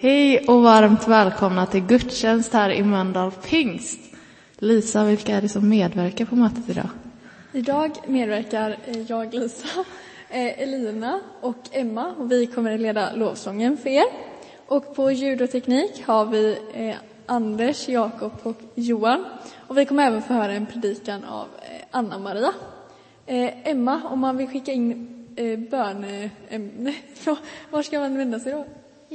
Hej 0.00 0.44
och 0.48 0.62
varmt 0.62 1.08
välkomna 1.08 1.66
till 1.66 1.80
gudstjänst 1.80 2.52
här 2.52 2.70
i 2.70 2.82
Mölndal 2.82 3.30
Pingst. 3.30 4.00
Lisa, 4.58 5.04
vilka 5.04 5.36
är 5.36 5.42
det 5.42 5.48
som 5.48 5.68
medverkar 5.68 6.24
på 6.24 6.36
mötet 6.36 6.68
idag? 6.68 6.88
Idag 7.52 7.90
medverkar 8.06 8.76
eh, 8.86 9.00
jag, 9.00 9.34
Lisa, 9.34 9.84
eh, 10.30 10.62
Elina 10.62 11.20
och 11.40 11.56
Emma 11.72 12.14
och 12.18 12.32
vi 12.32 12.46
kommer 12.46 12.74
att 12.74 12.80
leda 12.80 13.14
lovsången 13.14 13.76
för 13.76 13.90
er. 13.90 14.04
Och 14.66 14.94
på 14.94 15.10
ljud 15.10 15.42
och 15.42 15.50
teknik 15.50 16.02
har 16.06 16.26
vi 16.26 16.58
eh, 16.74 16.96
Anders, 17.26 17.88
Jakob 17.88 18.32
och 18.42 18.60
Johan. 18.74 19.24
Och 19.66 19.78
vi 19.78 19.84
kommer 19.84 20.06
även 20.06 20.22
få 20.22 20.32
höra 20.32 20.52
en 20.52 20.66
predikan 20.66 21.24
av 21.24 21.46
Anna-Maria. 21.90 22.52
Emma, 23.26 24.02
om 24.04 24.20
man 24.20 24.36
vill 24.36 24.48
skicka 24.48 24.72
in 24.72 25.12
böneämne, 25.70 26.94
var 27.70 27.82
ska 27.82 28.00
man 28.00 28.16
vända 28.16 28.40
sig 28.40 28.52
då? 28.52 28.66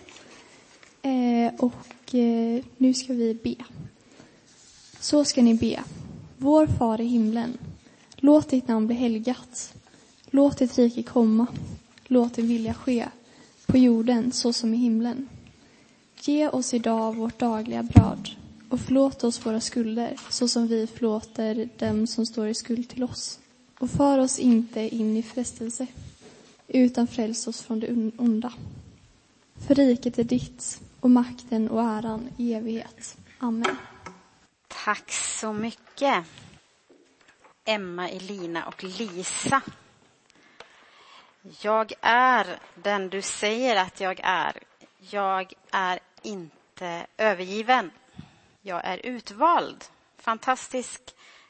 eh, 1.02 1.54
och 1.58 2.14
eh, 2.14 2.64
nu 2.76 2.94
ska 2.94 3.12
vi 3.12 3.34
be. 3.34 3.54
Så 5.00 5.24
ska 5.24 5.42
ni 5.42 5.54
be. 5.54 5.80
Vår 6.38 6.66
far 6.66 7.00
i 7.00 7.04
himlen. 7.04 7.58
Låt 8.16 8.48
ditt 8.48 8.68
namn 8.68 8.86
bli 8.86 8.96
helgat. 8.96 9.74
Låt 10.30 10.58
ditt 10.58 10.78
rike 10.78 11.02
komma. 11.02 11.46
Låt 12.06 12.34
din 12.34 12.48
vilja 12.48 12.74
ske 12.74 13.08
på 13.66 13.78
jorden 13.78 14.32
så 14.32 14.52
som 14.52 14.74
i 14.74 14.76
himlen. 14.76 15.28
Ge 16.20 16.48
oss 16.48 16.74
idag 16.74 17.16
vårt 17.16 17.38
dagliga 17.38 17.82
bröd 17.82 18.30
och 18.68 18.80
förlåt 18.80 19.24
oss 19.24 19.46
våra 19.46 19.60
skulder 19.60 20.16
så 20.30 20.48
som 20.48 20.66
vi 20.66 20.86
förlåter 20.86 21.68
dem 21.78 22.06
som 22.06 22.26
står 22.26 22.48
i 22.48 22.54
skuld 22.54 22.88
till 22.88 23.04
oss 23.04 23.40
och 23.80 23.90
för 23.90 24.18
oss 24.18 24.38
inte 24.38 24.80
in 24.80 25.16
i 25.16 25.22
frestelse, 25.22 25.86
utan 26.68 27.06
fräls 27.06 27.46
oss 27.46 27.62
från 27.62 27.80
det 27.80 28.12
onda. 28.16 28.52
För 29.66 29.74
riket 29.74 30.18
är 30.18 30.24
ditt 30.24 30.80
och 31.00 31.10
makten 31.10 31.70
och 31.70 31.82
äran 31.82 32.28
i 32.36 32.54
evighet. 32.54 33.16
Amen. 33.38 33.76
Tack 34.68 35.12
så 35.12 35.52
mycket. 35.52 36.24
Emma, 37.64 38.08
Elina 38.08 38.66
och 38.66 38.84
Lisa. 38.84 39.62
Jag 41.62 41.92
är 42.00 42.58
den 42.74 43.08
du 43.08 43.22
säger 43.22 43.76
att 43.76 44.00
jag 44.00 44.20
är. 44.22 44.56
Jag 45.10 45.52
är 45.70 46.00
inte 46.22 47.06
övergiven. 47.16 47.90
Jag 48.62 48.84
är 48.84 49.06
utvald. 49.06 49.84
Fantastisk 50.18 51.00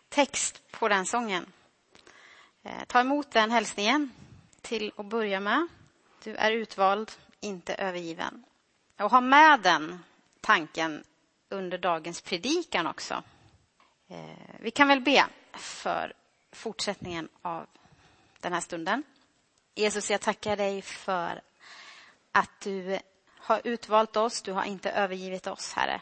text 0.09 0.63
på 0.71 0.89
den 0.89 1.07
sången. 1.07 1.47
Eh, 2.63 2.85
ta 2.87 3.01
emot 3.01 3.31
den 3.31 3.51
hälsningen 3.51 4.11
till 4.61 4.93
att 4.97 5.07
börja 5.07 5.41
med. 5.41 5.69
Du 6.25 6.37
är 6.37 6.53
utvald, 6.53 7.13
inte 7.41 7.75
övergiven. 7.75 8.45
Och 8.99 9.11
ha 9.11 9.21
med 9.21 9.61
den 9.61 10.05
tanken 10.41 11.05
under 11.49 11.79
dagens 11.79 12.21
predikan 12.21 12.87
också. 12.87 13.23
Eh, 14.09 14.57
vi 14.61 14.71
kan 14.71 14.89
väl 14.89 15.01
be 15.01 15.27
för 15.53 16.13
fortsättningen 16.53 17.29
av 17.43 17.67
den 18.41 18.53
här 18.53 18.61
stunden. 18.61 19.03
Jesus, 19.75 20.11
jag 20.11 20.21
tackar 20.21 20.57
dig 20.57 20.83
för 20.83 21.41
att 22.33 22.61
du 22.61 22.99
har 23.39 23.61
utvalt 23.65 24.17
oss, 24.17 24.43
du 24.43 24.53
har 24.53 24.65
inte 24.65 24.91
övergivit 24.91 25.47
oss, 25.47 25.73
Herre. 25.73 26.01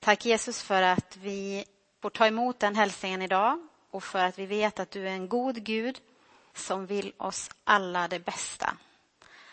Tack 0.00 0.24
Jesus 0.24 0.62
för 0.62 0.82
att 0.82 1.16
vi 1.16 1.64
får 2.00 2.10
ta 2.10 2.26
emot 2.26 2.60
den 2.60 2.76
hälsningen 2.76 3.22
idag 3.22 3.68
och 3.92 4.04
för 4.04 4.24
att 4.24 4.38
vi 4.38 4.46
vet 4.46 4.80
att 4.80 4.90
du 4.90 5.08
är 5.08 5.12
en 5.12 5.28
god 5.28 5.64
Gud 5.64 6.00
som 6.54 6.86
vill 6.86 7.12
oss 7.16 7.50
alla 7.64 8.08
det 8.08 8.18
bästa. 8.18 8.76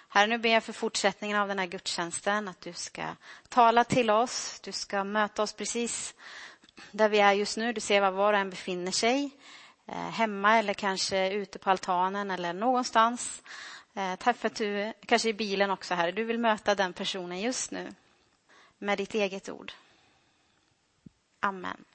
Herre, 0.10 0.28
nu 0.28 0.38
ber 0.38 0.50
jag 0.50 0.64
för 0.64 0.74
fortsättningen 0.74 1.38
av 1.38 1.48
den 1.48 1.60
här 1.60 1.66
gudstjänsten 1.66 2.48
att 2.48 2.62
du 2.62 2.74
ska 2.74 3.16
tala 3.50 3.84
till 3.84 4.10
oss. 4.10 4.60
Du 4.60 4.72
ska 4.72 5.04
möta 5.04 5.44
oss 5.44 5.54
precis 5.54 6.14
där 6.92 7.10
vi 7.10 7.20
är 7.20 7.34
just 7.34 7.58
nu. 7.58 7.74
Du 7.74 7.82
ser 7.82 8.02
var 8.02 8.12
var 8.12 8.34
och 8.34 8.40
en 8.40 8.50
befinner 8.50 8.92
sig. 8.92 9.30
Eh, 9.86 10.10
hemma 10.10 10.58
eller 10.58 10.74
kanske 10.74 11.32
ute 11.32 11.60
på 11.60 11.70
altanen 11.70 12.32
eller 12.32 12.54
någonstans. 12.54 13.42
Eh, 13.94 14.16
tack 14.16 14.38
för 14.38 14.48
att 14.48 14.56
du, 14.56 14.94
kanske 15.06 15.30
i 15.30 15.34
bilen 15.34 15.72
också, 15.72 15.94
Herre, 15.94 16.12
du 16.12 16.24
vill 16.24 16.40
möta 16.40 16.76
den 16.76 16.94
personen 16.94 17.40
just 17.40 17.72
nu 17.72 17.94
med 18.78 18.98
ditt 18.98 19.14
eget 19.14 19.50
ord. 19.50 19.72
Amen 21.40 21.86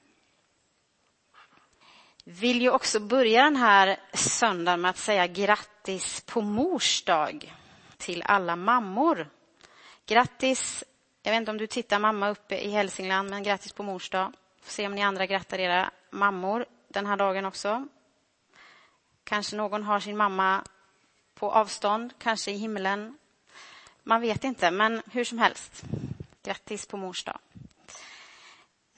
vill 2.24 2.62
ju 2.62 2.70
också 2.70 3.00
börja 3.00 3.44
den 3.44 3.56
här 3.56 3.96
söndagen 4.12 4.80
med 4.80 4.90
att 4.90 4.98
säga 4.98 5.26
grattis 5.26 6.20
på 6.20 6.40
mors 6.40 7.04
dag 7.04 7.54
till 7.96 8.22
alla 8.22 8.56
mammor. 8.56 9.28
Grattis, 10.06 10.84
jag 11.22 11.32
vet 11.32 11.38
inte 11.38 11.50
om 11.50 11.58
du 11.58 11.66
tittar 11.66 11.98
mamma 11.98 12.28
uppe 12.28 12.58
i 12.58 12.70
Hälsingland, 12.70 13.30
men 13.30 13.42
grattis 13.42 13.72
på 13.72 13.82
mors 13.82 14.10
dag. 14.10 14.32
Får 14.62 14.70
se 14.70 14.86
om 14.86 14.94
ni 14.94 15.02
andra 15.02 15.26
grattar 15.26 15.58
era 15.58 15.90
mammor 16.10 16.66
den 16.88 17.06
här 17.06 17.16
dagen 17.16 17.44
också. 17.44 17.88
Kanske 19.24 19.56
någon 19.56 19.82
har 19.82 20.00
sin 20.00 20.16
mamma 20.16 20.64
på 21.34 21.52
avstånd, 21.52 22.12
kanske 22.18 22.50
i 22.50 22.56
himlen. 22.56 23.18
Man 24.02 24.20
vet 24.20 24.44
inte, 24.44 24.70
men 24.70 25.02
hur 25.12 25.24
som 25.24 25.38
helst. 25.38 25.82
Grattis 26.42 26.86
på 26.86 26.96
mors 26.96 27.24
dag. 27.24 27.38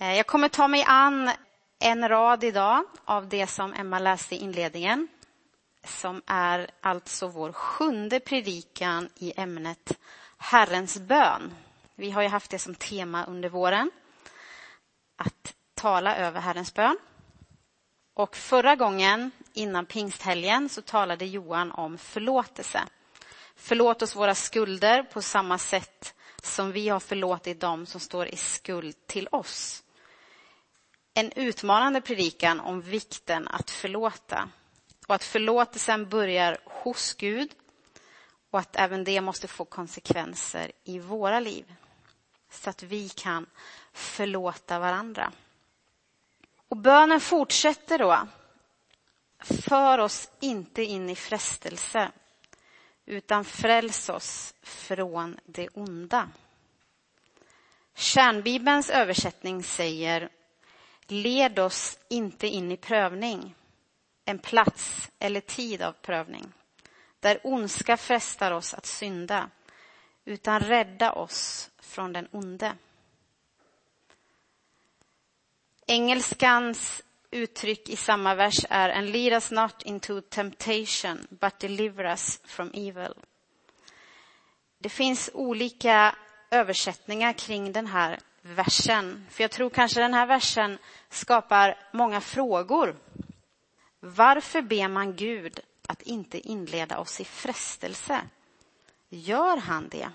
Eh, 0.01 0.17
jag 0.17 0.27
kommer 0.27 0.49
ta 0.49 0.69
mig 0.69 0.85
an 0.89 1.31
en 1.79 2.09
rad 2.09 2.45
idag 2.45 2.85
av 3.05 3.29
det 3.29 3.47
som 3.47 3.75
Emma 3.75 3.99
läste 3.99 4.35
i 4.35 4.39
inledningen 4.39 5.09
som 5.85 6.23
är 6.27 6.71
alltså 6.81 7.29
vår 7.29 7.53
sjunde 7.53 8.21
predikan 8.21 9.09
i 9.15 9.33
ämnet 9.37 9.99
Herrens 10.37 10.99
bön. 10.99 11.55
Vi 11.95 12.11
har 12.11 12.23
ju 12.23 12.29
haft 12.29 12.51
det 12.51 12.59
som 12.59 12.75
tema 12.75 13.25
under 13.25 13.49
våren, 13.49 13.91
att 15.17 15.55
tala 15.75 16.17
över 16.17 16.41
Herrens 16.41 16.75
bön. 16.75 16.99
Och 18.15 18.37
förra 18.37 18.77
gången, 18.77 19.31
innan 19.53 19.87
pingsthelgen, 19.87 20.69
så 20.69 20.83
talade 20.83 21.27
Johan 21.27 21.73
om 21.73 21.99
förlåtelse. 21.99 22.81
Förlåt 23.57 24.03
oss 24.03 24.17
våra 24.17 24.35
skulder 24.35 25.03
på 25.03 25.23
samma 25.23 25.59
sätt 25.59 26.15
som 26.43 26.73
vi 26.73 26.89
har 26.89 27.01
förlåtit 27.01 27.61
dem 27.61 27.87
som 27.87 28.01
står 28.01 28.27
i 28.27 28.37
skuld 28.37 29.07
till 29.07 29.29
oss 29.33 29.83
en 31.19 31.33
utmanande 31.37 32.01
predikan 32.01 32.61
om 32.61 32.81
vikten 32.81 33.49
att 33.49 33.71
förlåta 33.71 34.49
och 35.07 35.15
att 35.15 35.25
förlåtelsen 35.25 36.09
börjar 36.09 36.59
hos 36.65 37.15
Gud 37.15 37.51
och 38.51 38.59
att 38.59 38.77
även 38.77 39.05
det 39.05 39.21
måste 39.21 39.49
få 39.49 39.65
konsekvenser 39.65 40.73
i 40.85 40.99
våra 40.99 41.41
liv 41.41 41.75
så 42.51 42.71
att 42.71 42.83
vi 42.83 43.09
kan 43.09 43.47
förlåta 43.93 44.79
varandra. 44.79 45.33
Och 46.69 46.77
bönen 46.77 47.21
fortsätter 47.21 47.99
då. 47.99 48.29
För 49.45 49.99
oss 49.99 50.31
inte 50.41 50.83
in 50.85 51.11
i 51.11 51.17
frestelse 51.17 52.11
utan 53.07 53.45
fräls 53.45 54.09
oss 54.09 54.55
från 54.63 55.39
det 55.47 55.69
onda. 55.69 56.29
Kärnbibelns 57.95 58.91
översättning 58.91 59.63
säger 59.63 60.29
Led 61.09 61.59
oss 61.59 61.99
inte 62.09 62.47
in 62.47 62.73
i 62.73 62.77
prövning, 62.77 63.55
en 64.25 64.39
plats 64.39 65.11
eller 65.19 65.41
tid 65.41 65.83
av 65.83 65.93
prövning, 65.93 66.53
där 67.21 67.41
ondska 67.45 67.97
frestar 67.97 68.53
oss 68.53 68.75
att 68.75 68.87
synda, 68.87 69.51
utan 70.25 70.61
rädda 70.61 71.13
oss 71.13 71.71
från 71.79 72.13
den 72.13 72.29
onde. 72.31 72.77
Engelskans 75.87 77.03
uttryck 77.31 77.89
i 77.89 77.97
samma 77.97 78.35
vers 78.35 78.67
är 78.71 78.89
And 78.89 79.11
lead 79.11 79.33
us 79.33 79.51
not 79.51 79.83
into 79.83 80.21
temptation, 80.21 81.27
but 81.31 81.59
deliver 81.59 82.05
us 82.05 82.41
from 82.45 82.71
evil. 82.75 83.15
Det 84.79 84.89
finns 84.89 85.31
olika 85.35 86.17
översättningar 86.51 87.33
kring 87.33 87.73
den 87.73 87.87
här 87.87 88.21
versen. 88.47 89.27
För 89.31 89.45
jag 89.45 89.51
tror 89.51 89.71
kanske 89.71 90.01
den 90.01 90.15
här 90.15 90.27
versen 90.27 90.79
skapar 91.09 91.79
många 91.93 92.21
frågor. 92.21 92.97
Varför 94.01 94.63
ber 94.63 94.89
man 94.89 95.17
Gud 95.17 95.61
att 95.89 96.03
inte 96.03 96.49
inleda 96.49 96.99
oss 96.99 97.21
i 97.21 97.25
frestelse? 97.25 98.21
Gör 99.09 99.57
han 99.57 99.89
det? 99.89 100.11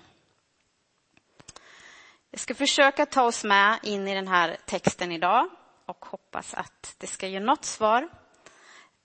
Jag 2.30 2.40
ska 2.40 2.54
försöka 2.54 3.06
ta 3.06 3.22
oss 3.22 3.44
med 3.44 3.78
in 3.82 4.08
i 4.08 4.14
den 4.14 4.28
här 4.28 4.56
texten 4.66 5.12
idag 5.12 5.48
och 5.86 6.04
hoppas 6.04 6.54
att 6.54 6.94
det 6.98 7.06
ska 7.06 7.28
ge 7.28 7.40
något 7.40 7.64
svar 7.64 8.08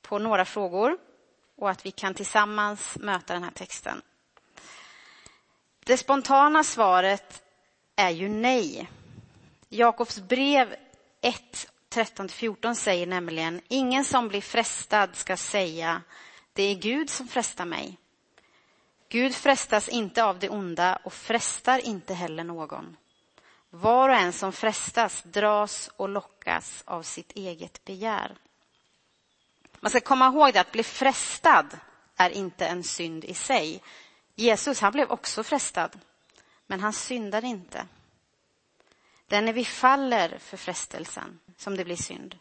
på 0.02 0.20
några 0.20 0.46
frågor 0.46 0.98
och 1.56 1.70
att 1.70 1.86
vi 1.86 1.92
kan 1.92 2.14
tillsammans 2.14 2.98
möta 3.00 3.34
den 3.34 3.44
här 3.44 3.52
texten. 3.52 4.02
Det 5.80 5.98
spontana 5.98 6.64
svaret 6.64 7.44
är 7.96 8.10
ju 8.10 8.30
nej. 8.30 8.90
Jakobs 9.70 10.20
brev 10.20 10.76
1, 11.22 11.68
13-14 11.90 12.74
säger 12.74 13.08
nämligen 13.08 13.62
ingen 13.68 14.06
som 14.06 14.28
blir 14.28 14.42
frestad 14.42 15.16
ska 15.16 15.38
säga 15.38 16.02
Det 16.54 16.64
är 16.64 16.76
Gud 16.76 17.10
som 17.10 17.28
frestar 17.28 17.66
mig. 17.66 17.98
Gud 19.10 19.36
frestas 19.36 19.90
inte 19.90 20.24
av 20.24 20.40
det 20.40 20.50
onda 20.50 21.00
och 21.04 21.14
frestar 21.14 21.80
inte 21.80 22.14
heller 22.14 22.44
någon. 22.44 22.98
Var 23.70 24.10
och 24.10 24.16
en 24.16 24.34
som 24.34 24.54
frestas 24.54 25.24
dras 25.24 25.90
och 25.96 26.10
lockas 26.10 26.84
av 26.86 27.04
sitt 27.04 27.32
eget 27.32 27.86
begär. 27.86 28.38
Man 29.80 29.90
ska 29.90 30.00
komma 30.00 30.28
ihåg 30.28 30.54
det 30.54 30.62
att 30.62 30.72
bli 30.72 30.84
frestad 30.84 31.80
är 32.18 32.30
inte 32.30 32.68
en 32.68 32.84
synd 32.84 33.26
i 33.26 33.34
sig. 33.34 33.84
Jesus 34.36 34.82
han 34.82 34.92
blev 34.92 35.12
också 35.12 35.44
frestad, 35.44 36.00
men 36.68 36.80
han 36.80 36.94
syndade 36.94 37.48
inte. 37.48 37.88
Det 39.28 39.36
är 39.36 39.42
när 39.42 39.54
vi 39.54 39.66
faller 39.66 40.38
för 40.38 40.58
frestelsen 40.58 41.40
som 41.58 41.78
det 41.78 41.86
blir 41.86 41.96
synd. 41.96 42.36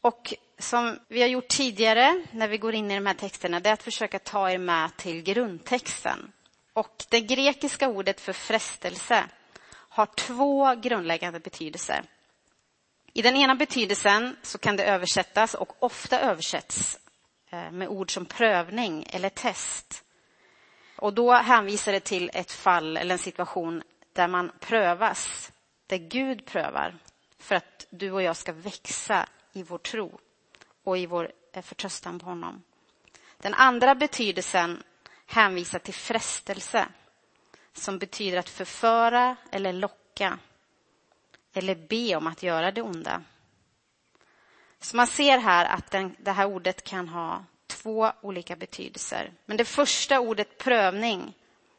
Och 0.00 0.34
som 0.58 0.98
vi 1.08 1.20
har 1.20 1.28
gjort 1.28 1.48
tidigare 1.48 2.24
när 2.32 2.48
vi 2.48 2.58
går 2.58 2.74
in 2.74 2.90
i 2.90 2.94
de 2.94 3.06
här 3.06 3.14
texterna, 3.14 3.60
det 3.60 3.68
är 3.68 3.72
att 3.72 3.82
försöka 3.82 4.18
ta 4.18 4.50
er 4.50 4.58
med 4.58 4.96
till 4.96 5.22
grundtexten. 5.22 6.32
Och 6.72 7.04
det 7.08 7.20
grekiska 7.20 7.88
ordet 7.88 8.20
för 8.20 8.32
frestelse 8.32 9.24
har 9.70 10.06
två 10.06 10.74
grundläggande 10.74 11.40
betydelser. 11.40 12.04
I 13.12 13.22
den 13.22 13.36
ena 13.36 13.54
betydelsen 13.54 14.36
så 14.42 14.58
kan 14.58 14.76
det 14.76 14.84
översättas 14.84 15.54
och 15.54 15.82
ofta 15.82 16.20
översätts 16.20 16.98
eh, 17.50 17.70
med 17.70 17.88
ord 17.88 18.14
som 18.14 18.24
prövning 18.24 19.06
eller 19.10 19.28
test. 19.28 20.04
Och 20.96 21.14
då 21.14 21.32
hänvisar 21.32 21.92
det 21.92 22.00
till 22.00 22.30
ett 22.34 22.52
fall 22.52 22.96
eller 22.96 23.12
en 23.12 23.18
situation 23.18 23.82
där 24.18 24.28
man 24.28 24.52
prövas, 24.60 25.52
där 25.86 25.96
Gud 25.96 26.46
prövar 26.46 26.98
för 27.38 27.54
att 27.54 27.86
du 27.90 28.12
och 28.12 28.22
jag 28.22 28.36
ska 28.36 28.52
växa 28.52 29.28
i 29.52 29.62
vår 29.62 29.78
tro 29.78 30.18
och 30.84 30.98
i 30.98 31.06
vår 31.06 31.32
eh, 31.52 31.62
förtröstan 31.62 32.18
på 32.18 32.26
honom. 32.26 32.62
Den 33.36 33.54
andra 33.54 33.94
betydelsen 33.94 34.82
hänvisar 35.26 35.78
till 35.78 35.94
frestelse 35.94 36.88
som 37.72 37.98
betyder 37.98 38.38
att 38.38 38.48
förföra 38.48 39.36
eller 39.50 39.72
locka 39.72 40.38
eller 41.52 41.74
be 41.74 42.16
om 42.16 42.26
att 42.26 42.42
göra 42.42 42.72
det 42.72 42.82
onda. 42.82 43.22
Så 44.80 44.96
man 44.96 45.06
ser 45.06 45.38
här 45.38 45.64
att 45.66 45.90
den, 45.90 46.16
det 46.18 46.32
här 46.32 46.46
ordet 46.46 46.84
kan 46.84 47.08
ha 47.08 47.44
två 47.66 48.12
olika 48.20 48.56
betydelser. 48.56 49.32
Men 49.46 49.56
det 49.56 49.64
första 49.64 50.20
ordet 50.20 50.58
prövning, 50.58 51.34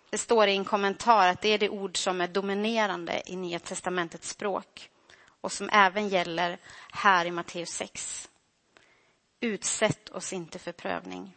det 0.10 0.18
står 0.18 0.48
i 0.48 0.56
en 0.56 0.66
kommentar 0.66 1.28
att 1.28 1.42
det 1.42 1.50
är 1.50 1.58
det 1.58 1.70
ord 1.70 1.98
som 1.98 2.22
är 2.22 2.28
dominerande 2.28 3.22
i 3.26 3.36
Nya 3.36 3.60
testamentets 3.60 4.30
språk 4.30 4.90
och 5.42 5.52
som 5.52 5.70
även 5.74 6.08
gäller 6.10 6.58
här 6.92 7.26
i 7.26 7.32
Matteus 7.32 7.70
6. 7.70 8.30
Utsätt 9.40 10.10
oss 10.10 10.34
inte 10.34 10.60
för 10.60 10.72
prövning. 10.72 11.36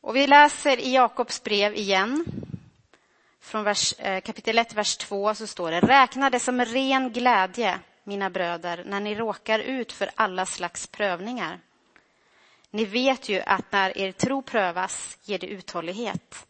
Och 0.00 0.16
vi 0.16 0.26
läser 0.26 0.80
i 0.80 0.94
Jakobs 0.94 1.42
brev 1.42 1.74
igen. 1.74 2.24
Från 3.40 3.64
vers, 3.64 3.94
eh, 3.98 4.20
kapitel 4.20 4.58
1, 4.58 4.74
vers 4.74 4.96
2 4.96 5.34
så 5.34 5.46
står 5.46 5.70
det 5.70 5.80
Räkna 5.80 6.30
det 6.30 6.40
som 6.40 6.64
ren 6.64 7.12
glädje, 7.12 7.78
mina 8.04 8.30
bröder, 8.30 8.84
när 8.86 9.00
ni 9.00 9.14
råkar 9.14 9.58
ut 9.58 9.92
för 9.92 10.10
alla 10.14 10.46
slags 10.46 10.86
prövningar. 10.86 11.60
Ni 12.70 12.84
vet 12.84 13.28
ju 13.28 13.40
att 13.40 13.72
när 13.72 13.98
er 13.98 14.12
tro 14.12 14.42
prövas 14.42 15.18
ger 15.22 15.38
det 15.38 15.46
uthållighet. 15.46 16.46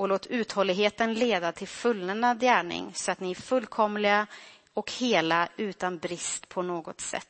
Och 0.00 0.08
låt 0.08 0.26
uthålligheten 0.26 1.14
leda 1.14 1.52
till 1.52 1.68
fullnad 1.68 2.40
gärning 2.40 2.92
så 2.94 3.10
att 3.10 3.20
ni 3.20 3.30
är 3.30 3.34
fullkomliga 3.34 4.26
och 4.74 4.92
hela 4.92 5.48
utan 5.56 5.98
brist 5.98 6.48
på 6.48 6.62
något 6.62 7.00
sätt. 7.00 7.28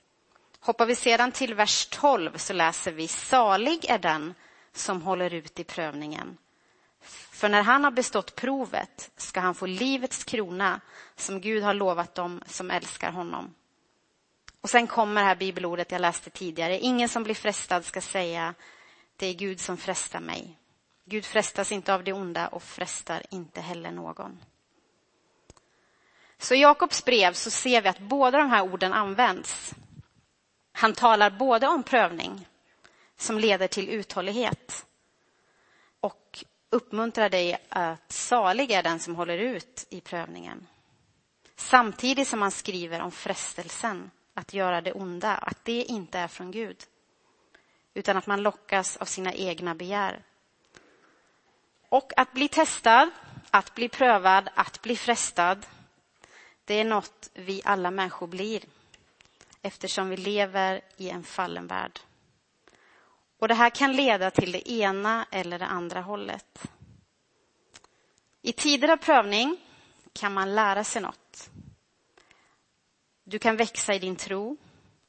Hoppar 0.60 0.86
vi 0.86 0.94
sedan 0.94 1.32
till 1.32 1.54
vers 1.54 1.86
12 1.86 2.36
så 2.36 2.52
läser 2.52 2.92
vi 2.92 3.08
Salig 3.08 3.84
är 3.84 3.98
den 3.98 4.34
som 4.72 5.02
håller 5.02 5.34
ut 5.34 5.60
i 5.60 5.64
prövningen. 5.64 6.38
För 7.32 7.48
när 7.48 7.62
han 7.62 7.84
har 7.84 7.90
bestått 7.90 8.34
provet 8.34 9.10
ska 9.16 9.40
han 9.40 9.54
få 9.54 9.66
livets 9.66 10.24
krona 10.24 10.80
som 11.16 11.40
Gud 11.40 11.62
har 11.62 11.74
lovat 11.74 12.14
dem 12.14 12.42
som 12.46 12.70
älskar 12.70 13.10
honom. 13.12 13.54
Och 14.60 14.70
sen 14.70 14.86
kommer 14.86 15.20
det 15.20 15.26
här 15.26 15.36
bibelordet 15.36 15.92
jag 15.92 16.00
läste 16.00 16.30
tidigare. 16.30 16.78
Ingen 16.78 17.08
som 17.08 17.22
blir 17.22 17.34
frestad 17.34 17.84
ska 17.84 18.00
säga 18.00 18.54
det 19.16 19.26
är 19.26 19.34
Gud 19.34 19.60
som 19.60 19.76
frestar 19.76 20.20
mig. 20.20 20.59
Gud 21.10 21.24
frestas 21.24 21.72
inte 21.72 21.94
av 21.94 22.04
det 22.04 22.12
onda 22.12 22.48
och 22.48 22.62
frestar 22.62 23.22
inte 23.30 23.60
heller 23.60 23.90
någon. 23.90 24.38
Så 26.38 26.54
i 26.54 26.60
Jakobs 26.60 27.04
brev 27.04 27.32
så 27.32 27.50
ser 27.50 27.82
vi 27.82 27.88
att 27.88 27.98
båda 27.98 28.38
de 28.38 28.50
här 28.50 28.62
orden 28.62 28.92
används. 28.92 29.74
Han 30.72 30.92
talar 30.92 31.30
både 31.30 31.68
om 31.68 31.82
prövning 31.82 32.48
som 33.16 33.38
leder 33.38 33.68
till 33.68 33.88
uthållighet 33.88 34.86
och 36.00 36.44
uppmuntrar 36.70 37.28
dig 37.28 37.66
att 37.68 38.12
salig 38.12 38.70
är 38.70 38.82
den 38.82 38.98
som 38.98 39.16
håller 39.16 39.38
ut 39.38 39.86
i 39.90 40.00
prövningen. 40.00 40.66
Samtidigt 41.56 42.28
som 42.28 42.42
han 42.42 42.50
skriver 42.50 43.00
om 43.00 43.10
frestelsen 43.12 44.10
att 44.34 44.54
göra 44.54 44.80
det 44.80 44.92
onda, 44.92 45.34
att 45.34 45.64
det 45.64 45.82
inte 45.84 46.18
är 46.18 46.28
från 46.28 46.50
Gud 46.50 46.76
utan 47.94 48.16
att 48.16 48.26
man 48.26 48.42
lockas 48.42 48.96
av 48.96 49.04
sina 49.04 49.34
egna 49.34 49.74
begär. 49.74 50.24
Och 51.90 52.12
att 52.16 52.32
bli 52.32 52.48
testad, 52.48 53.10
att 53.50 53.74
bli 53.74 53.88
prövad, 53.88 54.48
att 54.54 54.82
bli 54.82 54.96
frestad 54.96 55.66
det 56.70 56.74
är 56.74 56.84
något 56.84 57.30
vi 57.34 57.62
alla 57.64 57.90
människor 57.90 58.26
blir 58.26 58.64
eftersom 59.62 60.08
vi 60.08 60.16
lever 60.16 60.80
i 60.96 61.10
en 61.10 61.24
fallen 61.24 61.66
värld. 61.66 62.00
Och 63.38 63.48
Det 63.48 63.54
här 63.54 63.70
kan 63.70 63.96
leda 63.96 64.30
till 64.30 64.52
det 64.52 64.70
ena 64.70 65.26
eller 65.30 65.58
det 65.58 65.66
andra 65.66 66.00
hållet. 66.00 66.62
I 68.42 68.52
tider 68.52 68.88
av 68.88 68.96
prövning 68.96 69.56
kan 70.12 70.34
man 70.34 70.54
lära 70.54 70.84
sig 70.84 71.02
något. 71.02 71.50
Du 73.24 73.38
kan 73.38 73.56
växa 73.56 73.94
i 73.94 73.98
din 73.98 74.16
tro, 74.16 74.56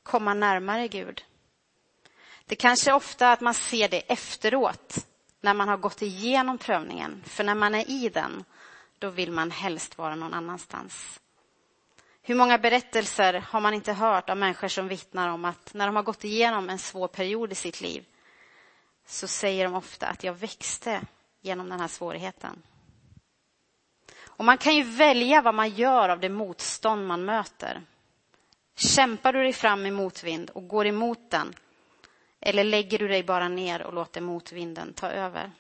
komma 0.04 0.34
närmare 0.34 0.88
Gud. 0.88 1.26
Det 2.46 2.56
kanske 2.56 2.92
är 2.92 2.96
ofta 2.96 3.32
att 3.32 3.42
man 3.42 3.54
ser 3.54 3.90
det 3.90 4.00
efteråt, 4.12 5.08
när 5.42 5.54
man 5.54 5.68
har 5.68 5.78
gått 5.78 6.02
igenom 6.02 6.58
prövningen. 6.58 7.24
För 7.26 7.44
när 7.44 7.56
man 7.56 7.76
är 7.76 7.90
i 7.90 8.10
den, 8.10 8.44
då 9.00 9.10
vill 9.10 9.32
man 9.32 9.52
helst 9.52 9.98
vara 9.98 10.16
någon 10.16 10.34
annanstans. 10.34 11.20
Hur 12.22 12.36
många 12.36 12.58
berättelser 12.58 13.34
har 13.34 13.62
man 13.62 13.74
inte 13.74 13.94
hört 13.94 14.30
av 14.30 14.38
människor 14.38 14.68
som 14.68 14.88
vittnar 14.88 15.30
om 15.30 15.46
att 15.46 15.74
när 15.74 15.86
de 15.86 15.96
har 15.96 16.04
gått 16.04 16.24
igenom 16.24 16.70
en 16.70 16.80
svår 16.80 17.08
period 17.08 17.52
i 17.52 17.56
sitt 17.56 17.82
liv 17.82 18.06
så 19.06 19.28
säger 19.28 19.64
de 19.64 19.74
ofta 19.74 20.08
att 20.08 20.24
jag 20.24 20.34
växte 20.34 21.02
genom 21.42 21.70
den 21.70 21.80
här 21.80 21.88
svårigheten. 21.88 22.62
Och 24.24 24.46
Man 24.46 24.58
kan 24.58 24.76
ju 24.76 24.84
välja 24.84 25.42
vad 25.42 25.56
man 25.56 25.70
gör 25.70 26.10
av 26.10 26.20
det 26.20 26.30
motstånd 26.30 27.08
man 27.08 27.26
möter. 27.26 27.82
Kämpar 28.76 29.34
du 29.34 29.44
dig 29.44 29.54
fram 29.54 29.86
i 29.86 29.92
motvind 29.92 30.50
och 30.50 30.68
går 30.68 30.88
emot 30.88 31.32
den 31.32 31.56
eller 32.42 32.64
lägger 32.64 33.00
du 33.00 33.08
dig 33.08 33.24
bara 33.24 33.48
ner 33.48 33.82
och 33.82 33.94
låter 33.94 34.22
motvinden 34.22 34.94
ta 34.94 35.08
över? 35.08 35.52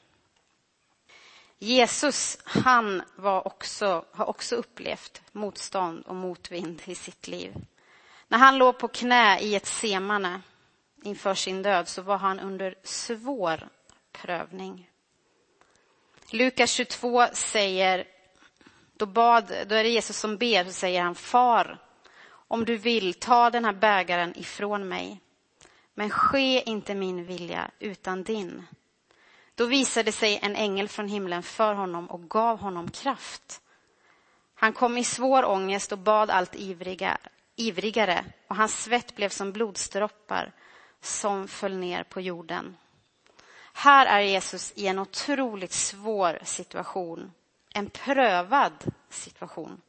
Jesus, 1.59 2.37
han 2.43 3.01
var 3.15 3.47
också, 3.47 4.05
har 4.11 4.29
också 4.29 4.55
upplevt 4.55 5.21
motstånd 5.31 6.05
och 6.05 6.15
motvind 6.15 6.81
i 6.85 6.95
sitt 6.95 7.27
liv. 7.27 7.53
När 8.27 8.37
han 8.37 8.57
låg 8.57 8.79
på 8.79 8.87
knä 8.87 9.39
i 9.39 9.55
ett 9.55 9.65
semane 9.65 10.41
inför 11.03 11.33
sin 11.33 11.61
död 11.61 11.87
så 11.87 12.01
var 12.01 12.17
han 12.17 12.39
under 12.39 12.75
svår 12.83 13.69
prövning. 14.11 14.89
Lukas 16.31 16.71
22 16.71 17.27
säger, 17.33 18.07
då, 18.93 19.05
bad, 19.05 19.47
då 19.67 19.75
är 19.75 19.83
det 19.83 19.89
Jesus 19.89 20.17
som 20.17 20.37
ber, 20.37 20.65
så 20.65 20.71
säger 20.71 21.01
han, 21.01 21.15
Far, 21.15 21.77
om 22.31 22.65
du 22.65 22.77
vill, 22.77 23.13
ta 23.13 23.49
den 23.49 23.65
här 23.65 23.73
bägaren 23.73 24.37
ifrån 24.37 24.87
mig. 24.87 25.21
Men 26.01 26.09
ske 26.09 26.69
inte 26.69 26.95
min 26.95 27.25
vilja 27.25 27.71
utan 27.79 28.23
din. 28.23 28.67
Då 29.55 29.65
visade 29.65 30.11
sig 30.11 30.39
en 30.41 30.55
ängel 30.55 30.89
från 30.89 31.07
himlen 31.07 31.43
för 31.43 31.73
honom 31.73 32.09
och 32.09 32.29
gav 32.29 32.59
honom 32.59 32.91
kraft. 32.91 33.61
Han 34.55 34.73
kom 34.73 34.97
i 34.97 35.03
svår 35.03 35.45
ångest 35.45 35.91
och 35.91 35.97
bad 35.97 36.29
allt 36.29 36.55
ivriga, 36.55 37.17
ivrigare 37.55 38.25
och 38.47 38.55
hans 38.55 38.83
svett 38.83 39.15
blev 39.15 39.29
som 39.29 39.51
blodsdroppar 39.51 40.51
som 41.01 41.47
föll 41.47 41.77
ner 41.77 42.03
på 42.03 42.21
jorden. 42.21 42.77
Här 43.73 44.05
är 44.05 44.19
Jesus 44.19 44.73
i 44.75 44.87
en 44.87 44.99
otroligt 44.99 45.73
svår 45.73 46.39
situation, 46.43 47.31
en 47.73 47.89
prövad 47.89 48.93
situation. 49.09 49.81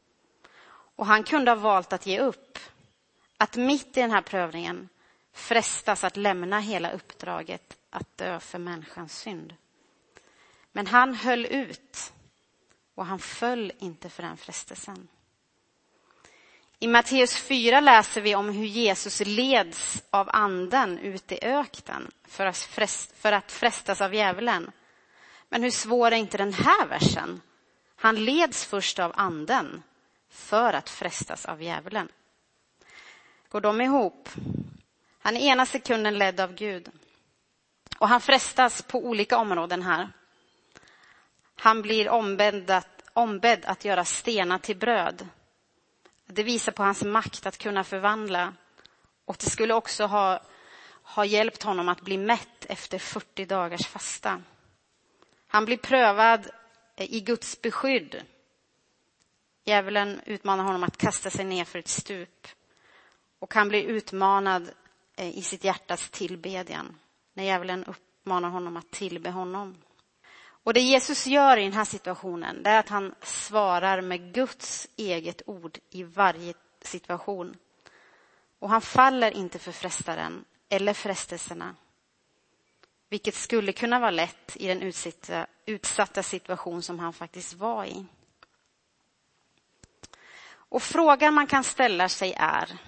Och 0.95 1.05
han 1.05 1.23
kunde 1.23 1.51
ha 1.51 1.55
valt 1.55 1.93
att 1.93 2.05
ge 2.05 2.19
upp, 2.19 2.59
att 3.37 3.55
mitt 3.55 3.97
i 3.97 4.01
den 4.01 4.11
här 4.11 4.21
prövningen 4.21 4.89
frestas 5.33 6.03
att 6.03 6.17
lämna 6.17 6.59
hela 6.59 6.91
uppdraget 6.91 7.77
att 7.89 8.17
dö 8.17 8.39
för 8.39 8.59
människans 8.59 9.19
synd. 9.19 9.55
Men 10.71 10.87
han 10.87 11.15
höll 11.15 11.45
ut 11.45 12.13
och 12.95 13.05
han 13.05 13.19
föll 13.19 13.71
inte 13.79 14.09
för 14.09 14.23
den 14.23 14.37
frestelsen. 14.37 15.07
I 16.79 16.87
Matteus 16.87 17.35
4 17.35 17.79
läser 17.79 18.21
vi 18.21 18.35
om 18.35 18.49
hur 18.49 18.65
Jesus 18.65 19.21
leds 19.25 20.03
av 20.09 20.29
anden 20.33 20.99
ut 20.99 21.31
i 21.31 21.39
öknen 21.41 22.11
för 22.27 22.45
att, 22.45 22.57
frest, 22.57 23.17
för 23.17 23.31
att 23.31 23.51
frestas 23.51 24.01
av 24.01 24.13
djävulen. 24.13 24.71
Men 25.49 25.63
hur 25.63 25.71
svår 25.71 26.11
är 26.11 26.15
inte 26.15 26.37
den 26.37 26.53
här 26.53 26.87
versen? 26.87 27.41
Han 27.95 28.25
leds 28.25 28.65
först 28.65 28.99
av 28.99 29.11
anden 29.15 29.83
för 30.29 30.73
att 30.73 30.89
frestas 30.89 31.45
av 31.45 31.61
djävulen. 31.61 32.09
Går 33.49 33.61
de 33.61 33.81
ihop? 33.81 34.29
Han 35.23 35.37
är 35.37 35.41
ena 35.41 35.65
sekunden 35.65 36.17
ledd 36.17 36.39
av 36.39 36.53
Gud. 36.53 36.91
Och 37.97 38.07
han 38.07 38.21
frestas 38.21 38.81
på 38.81 39.05
olika 39.05 39.37
områden 39.37 39.81
här. 39.81 40.09
Han 41.55 41.81
blir 41.81 42.09
ombedd 42.09 42.71
att, 42.71 43.03
ombedd 43.13 43.65
att 43.65 43.85
göra 43.85 44.05
stenar 44.05 44.57
till 44.57 44.77
bröd. 44.77 45.27
Det 46.25 46.43
visar 46.43 46.71
på 46.71 46.83
hans 46.83 47.03
makt 47.03 47.45
att 47.45 47.57
kunna 47.57 47.83
förvandla. 47.83 48.53
Och 49.25 49.37
det 49.39 49.49
skulle 49.49 49.73
också 49.73 50.05
ha, 50.05 50.41
ha 51.03 51.25
hjälpt 51.25 51.63
honom 51.63 51.89
att 51.89 52.01
bli 52.01 52.17
mätt 52.17 52.65
efter 52.69 52.99
40 52.99 53.45
dagars 53.45 53.87
fasta. 53.87 54.41
Han 55.47 55.65
blir 55.65 55.77
prövad 55.77 56.49
i 56.95 57.19
Guds 57.19 57.61
beskydd. 57.61 58.23
Djävulen 59.63 60.21
utmanar 60.25 60.63
honom 60.63 60.83
att 60.83 60.97
kasta 60.97 61.29
sig 61.29 61.45
ner 61.45 61.65
för 61.65 61.79
ett 61.79 61.87
stup. 61.87 62.47
Och 63.39 63.53
han 63.53 63.69
blir 63.69 63.83
utmanad 63.83 64.71
Eh, 65.15 65.37
i 65.37 65.41
sitt 65.41 65.63
hjärtas 65.63 66.09
tillbedjan 66.09 66.99
när 67.33 67.43
djävulen 67.43 67.83
uppmanar 67.83 68.49
honom 68.49 68.77
att 68.77 68.91
tillbe 68.91 69.29
honom. 69.29 69.77
Och 70.63 70.73
det 70.73 70.79
Jesus 70.79 71.27
gör 71.27 71.57
i 71.57 71.63
den 71.63 71.73
här 71.73 71.85
situationen, 71.85 72.63
det 72.63 72.69
är 72.69 72.79
att 72.79 72.89
han 72.89 73.15
svarar 73.21 74.01
med 74.01 74.33
Guds 74.33 74.87
eget 74.95 75.41
ord 75.45 75.77
i 75.89 76.03
varje 76.03 76.53
situation. 76.81 77.57
Och 78.59 78.69
han 78.69 78.81
faller 78.81 79.31
inte 79.31 79.59
för 79.59 79.71
frestaren 79.71 80.45
eller 80.69 80.93
frestelserna. 80.93 81.75
Vilket 83.09 83.35
skulle 83.35 83.71
kunna 83.71 83.99
vara 83.99 84.11
lätt 84.11 84.55
i 84.55 84.67
den 84.67 84.81
utsatta, 84.81 85.47
utsatta 85.65 86.23
situation 86.23 86.81
som 86.81 86.99
han 86.99 87.13
faktiskt 87.13 87.53
var 87.53 87.85
i. 87.85 88.05
Och 90.53 90.83
frågan 90.83 91.33
man 91.33 91.47
kan 91.47 91.63
ställa 91.63 92.09
sig 92.09 92.33
är, 92.37 92.79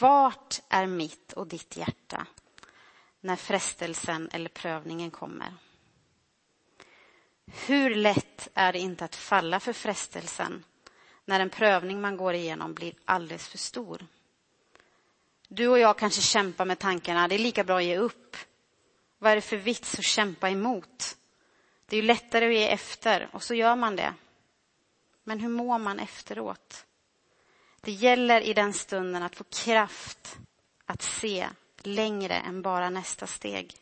vart 0.00 0.60
är 0.68 0.86
mitt 0.86 1.32
och 1.32 1.46
ditt 1.46 1.76
hjärta 1.76 2.26
när 3.20 3.36
frestelsen 3.36 4.28
eller 4.32 4.48
prövningen 4.48 5.10
kommer? 5.10 5.54
Hur 7.46 7.94
lätt 7.94 8.48
är 8.54 8.72
det 8.72 8.78
inte 8.78 9.04
att 9.04 9.16
falla 9.16 9.60
för 9.60 9.72
frestelsen 9.72 10.64
när 11.24 11.40
en 11.40 11.50
prövning 11.50 12.00
man 12.00 12.16
går 12.16 12.34
igenom 12.34 12.74
blir 12.74 12.94
alldeles 13.04 13.48
för 13.48 13.58
stor? 13.58 14.06
Du 15.48 15.68
och 15.68 15.78
jag 15.78 15.98
kanske 15.98 16.22
kämpar 16.22 16.64
med 16.64 16.78
tankarna, 16.78 17.28
det 17.28 17.34
är 17.34 17.38
lika 17.38 17.64
bra 17.64 17.76
att 17.76 17.84
ge 17.84 17.98
upp. 17.98 18.36
Vad 19.18 19.32
är 19.32 19.36
det 19.36 19.42
för 19.42 19.56
vits 19.56 19.98
att 19.98 20.04
kämpa 20.04 20.50
emot? 20.50 21.16
Det 21.86 21.96
är 21.96 22.00
ju 22.00 22.06
lättare 22.06 22.46
att 22.46 22.54
ge 22.54 22.68
efter 22.68 23.28
och 23.32 23.42
så 23.42 23.54
gör 23.54 23.76
man 23.76 23.96
det. 23.96 24.14
Men 25.24 25.40
hur 25.40 25.48
mår 25.48 25.78
man 25.78 25.98
efteråt? 25.98 26.84
Det 27.80 27.92
gäller 27.92 28.40
i 28.40 28.54
den 28.54 28.72
stunden 28.72 29.22
att 29.22 29.36
få 29.36 29.44
kraft 29.44 30.38
att 30.86 31.02
se 31.02 31.48
längre 31.82 32.34
än 32.34 32.62
bara 32.62 32.90
nästa 32.90 33.26
steg. 33.26 33.74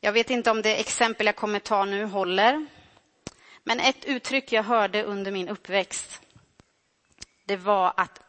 Jag 0.00 0.12
vet 0.12 0.30
inte 0.30 0.50
om 0.50 0.62
det 0.62 0.80
exempel 0.80 1.26
jag 1.26 1.36
kommer 1.36 1.58
ta 1.58 1.84
nu 1.84 2.04
håller. 2.04 2.66
Men 3.64 3.80
ett 3.80 4.04
uttryck 4.04 4.52
jag 4.52 4.62
hörde 4.62 5.02
under 5.02 5.32
min 5.32 5.48
uppväxt, 5.48 6.20
det 7.44 7.56
var 7.56 7.92
att, 7.96 8.20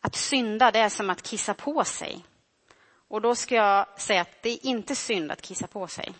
att 0.00 0.16
synda, 0.16 0.70
det 0.70 0.78
är 0.78 0.88
som 0.88 1.10
att 1.10 1.22
kissa 1.22 1.54
på 1.54 1.84
sig. 1.84 2.24
Och 3.08 3.20
då 3.20 3.34
ska 3.34 3.54
jag 3.54 4.00
säga 4.00 4.20
att 4.20 4.42
det 4.42 4.50
är 4.50 4.66
inte 4.66 4.96
synd 4.96 5.32
att 5.32 5.42
kissa 5.42 5.66
på 5.66 5.86
sig. 5.86 6.14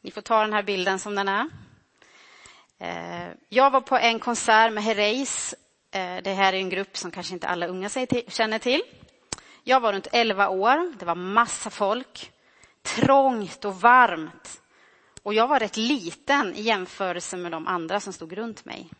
Ni 0.00 0.10
får 0.10 0.20
ta 0.20 0.42
den 0.42 0.52
här 0.52 0.62
bilden 0.62 0.98
som 0.98 1.14
den 1.14 1.28
är. 1.28 1.48
Eh, 2.78 3.28
jag 3.48 3.70
var 3.70 3.80
på 3.80 3.96
en 3.96 4.18
konsert 4.18 4.72
med 4.72 4.84
Herreys. 4.84 5.54
Eh, 5.90 6.22
det 6.22 6.32
här 6.32 6.52
är 6.52 6.56
en 6.56 6.70
grupp 6.70 6.96
som 6.96 7.10
kanske 7.10 7.34
inte 7.34 7.48
alla 7.48 7.66
unga 7.66 7.88
känner 8.28 8.58
till. 8.58 8.82
Jag 9.64 9.80
var 9.80 9.92
runt 9.92 10.06
11 10.12 10.48
år, 10.48 10.98
det 10.98 11.04
var 11.04 11.14
massa 11.14 11.70
folk 11.70 12.32
trångt 12.82 13.64
och 13.64 13.80
varmt. 13.80 14.62
Och 15.22 15.34
jag 15.34 15.48
var 15.48 15.60
rätt 15.60 15.76
liten 15.76 16.54
i 16.54 16.62
jämförelse 16.62 17.36
med 17.36 17.52
de 17.52 17.66
andra 17.66 18.00
som 18.00 18.12
stod 18.12 18.32
runt 18.32 18.64
mig. 18.64 18.90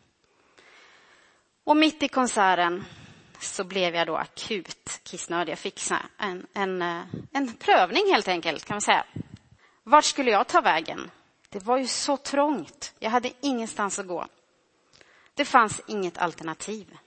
Och 1.63 1.77
mitt 1.77 2.03
i 2.03 2.07
konserten 2.07 2.85
så 3.39 3.63
blev 3.63 3.95
jag 3.95 4.07
då 4.07 4.15
akut 4.15 4.99
kissnödig. 5.03 5.51
Jag 5.51 5.59
fick 5.59 5.81
en, 6.17 6.47
en, 6.53 6.81
eh, 6.81 7.01
en 7.31 7.53
prövning 7.53 8.03
helt 8.11 8.27
enkelt, 8.27 8.65
kan 8.65 8.75
man 8.75 8.81
säga. 8.81 9.05
Vart 9.83 10.05
skulle 10.05 10.31
jag 10.31 10.47
ta 10.47 10.61
vägen? 10.61 11.11
Det 11.49 11.59
var 11.59 11.77
ju 11.77 11.87
så 11.87 12.17
trångt. 12.17 12.93
Jag 12.99 13.09
hade 13.09 13.31
ingenstans 13.41 13.99
att 13.99 14.07
gå. 14.07 14.27
Det 15.33 15.45
fanns 15.45 15.81
inget 15.87 16.17
alternativ. 16.17 16.97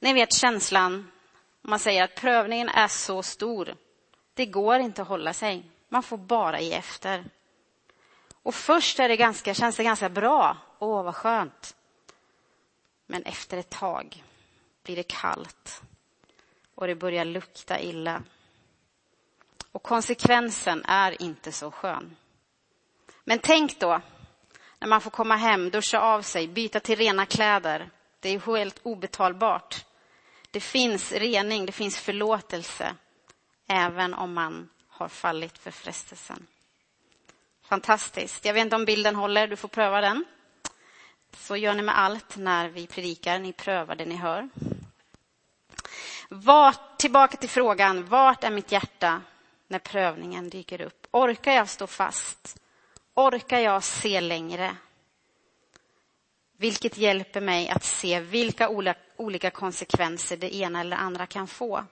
Ni 0.00 0.12
vet 0.12 0.32
känslan, 0.32 1.10
man 1.62 1.78
säger 1.78 2.04
att 2.04 2.14
prövningen 2.14 2.68
är 2.68 2.88
så 2.88 3.22
stor 3.22 3.74
det 4.34 4.46
går 4.46 4.78
inte 4.78 5.02
att 5.02 5.08
hålla 5.08 5.32
sig. 5.32 5.70
Man 5.88 6.02
får 6.02 6.16
bara 6.16 6.60
ge 6.60 6.74
efter. 6.74 7.24
Och 8.42 8.54
först 8.54 8.98
är 8.98 9.08
det 9.08 9.16
ganska, 9.16 9.54
känns 9.54 9.76
det 9.76 9.84
ganska 9.84 10.08
bra. 10.08 10.56
Åh, 10.78 11.02
vad 11.02 11.16
skönt. 11.16 11.76
Men 13.06 13.22
efter 13.22 13.58
ett 13.58 13.70
tag 13.70 14.24
blir 14.82 14.96
det 14.96 15.02
kallt 15.08 15.82
och 16.74 16.86
det 16.86 16.94
börjar 16.94 17.24
lukta 17.24 17.80
illa. 17.80 18.22
Och 19.72 19.82
konsekvensen 19.82 20.84
är 20.84 21.22
inte 21.22 21.52
så 21.52 21.70
skön. 21.70 22.16
Men 23.24 23.38
tänk 23.38 23.80
då 23.80 24.00
när 24.82 24.88
man 24.88 25.00
får 25.00 25.10
komma 25.10 25.36
hem, 25.36 25.70
duscha 25.70 26.00
av 26.00 26.22
sig, 26.22 26.48
byta 26.48 26.80
till 26.80 26.98
rena 26.98 27.26
kläder. 27.26 27.90
Det 28.20 28.28
är 28.28 28.56
helt 28.56 28.80
obetalbart. 28.82 29.84
Det 30.50 30.60
finns 30.60 31.12
rening, 31.12 31.66
det 31.66 31.72
finns 31.72 31.98
förlåtelse 31.98 32.94
även 33.66 34.14
om 34.14 34.34
man 34.34 34.68
har 34.88 35.08
fallit 35.08 35.58
för 35.58 35.70
frestelsen. 35.70 36.46
Fantastiskt. 37.64 38.44
Jag 38.44 38.54
vet 38.54 38.60
inte 38.60 38.76
om 38.76 38.84
bilden 38.84 39.16
håller, 39.16 39.46
du 39.46 39.56
får 39.56 39.68
pröva 39.68 40.00
den. 40.00 40.24
Så 41.36 41.56
gör 41.56 41.74
ni 41.74 41.82
med 41.82 41.98
allt 41.98 42.36
när 42.36 42.68
vi 42.68 42.86
predikar, 42.86 43.38
ni 43.38 43.52
prövar 43.52 43.94
det 43.94 44.04
ni 44.04 44.16
hör. 44.16 44.48
Vart, 46.28 46.98
tillbaka 46.98 47.36
till 47.36 47.50
frågan, 47.50 48.06
vart 48.06 48.44
är 48.44 48.50
mitt 48.50 48.72
hjärta 48.72 49.22
när 49.68 49.78
prövningen 49.78 50.48
dyker 50.48 50.80
upp? 50.80 51.06
Orkar 51.10 51.52
jag 51.52 51.68
stå 51.68 51.86
fast? 51.86 52.58
Orkar 53.14 53.58
jag 53.58 53.84
se 53.84 54.20
längre? 54.20 54.76
Vilket 56.56 56.96
hjälper 56.96 57.40
mig 57.40 57.68
att 57.68 57.84
se 57.84 58.20
vilka 58.20 58.68
olika 59.16 59.50
konsekvenser 59.50 60.36
det 60.36 60.54
ena 60.54 60.80
eller 60.80 60.96
andra 60.96 61.26
kan 61.26 61.46
få. 61.46 61.84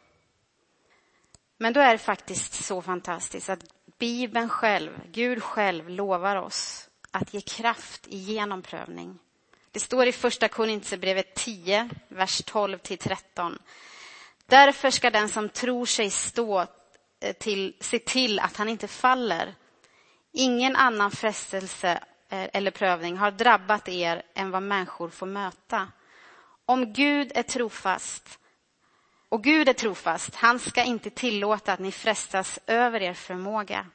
Men 1.56 1.72
då 1.72 1.80
är 1.80 1.92
det 1.92 1.98
faktiskt 1.98 2.64
så 2.64 2.82
fantastiskt 2.82 3.48
att 3.48 3.64
Bibeln 3.98 4.48
själv, 4.48 5.00
Gud 5.12 5.42
själv 5.42 5.88
lovar 5.88 6.36
oss 6.36 6.88
att 7.10 7.34
ge 7.34 7.40
kraft 7.40 8.06
i 8.06 8.16
genomprövning. 8.16 9.18
Det 9.70 9.80
står 9.80 10.06
i 10.06 10.12
första 10.12 10.48
Korintierbrevet 10.48 11.34
10, 11.34 11.90
vers 12.08 12.42
12 12.46 12.78
till 12.78 12.98
13. 12.98 13.58
Därför 14.46 14.90
ska 14.90 15.10
den 15.10 15.28
som 15.28 15.48
tror 15.48 15.86
sig 15.86 16.10
stå 16.10 16.66
till, 17.38 17.76
se 17.80 17.98
till 17.98 18.38
att 18.38 18.56
han 18.56 18.68
inte 18.68 18.88
faller. 18.88 19.54
Ingen 20.32 20.76
annan 20.76 21.10
frestelse 21.10 21.90
eh, 22.28 22.49
eller 22.52 22.70
prövning 22.70 23.16
har 23.16 23.30
drabbat 23.30 23.88
er 23.88 24.22
än 24.34 24.50
vad 24.50 24.62
människor 24.62 25.08
får 25.08 25.26
möta. 25.26 25.92
Om 26.66 26.92
Gud 26.92 27.32
är 27.34 27.42
trofast 27.42 28.38
och 29.28 29.44
Gud 29.44 29.68
är 29.68 29.72
trofast, 29.72 30.34
han 30.34 30.58
ska 30.58 30.84
inte 30.84 31.10
tillåta 31.10 31.72
att 31.72 31.80
ni 31.80 31.92
frestas 31.92 32.58
över 32.66 33.02
er 33.02 33.14
förmåga. 33.14 33.87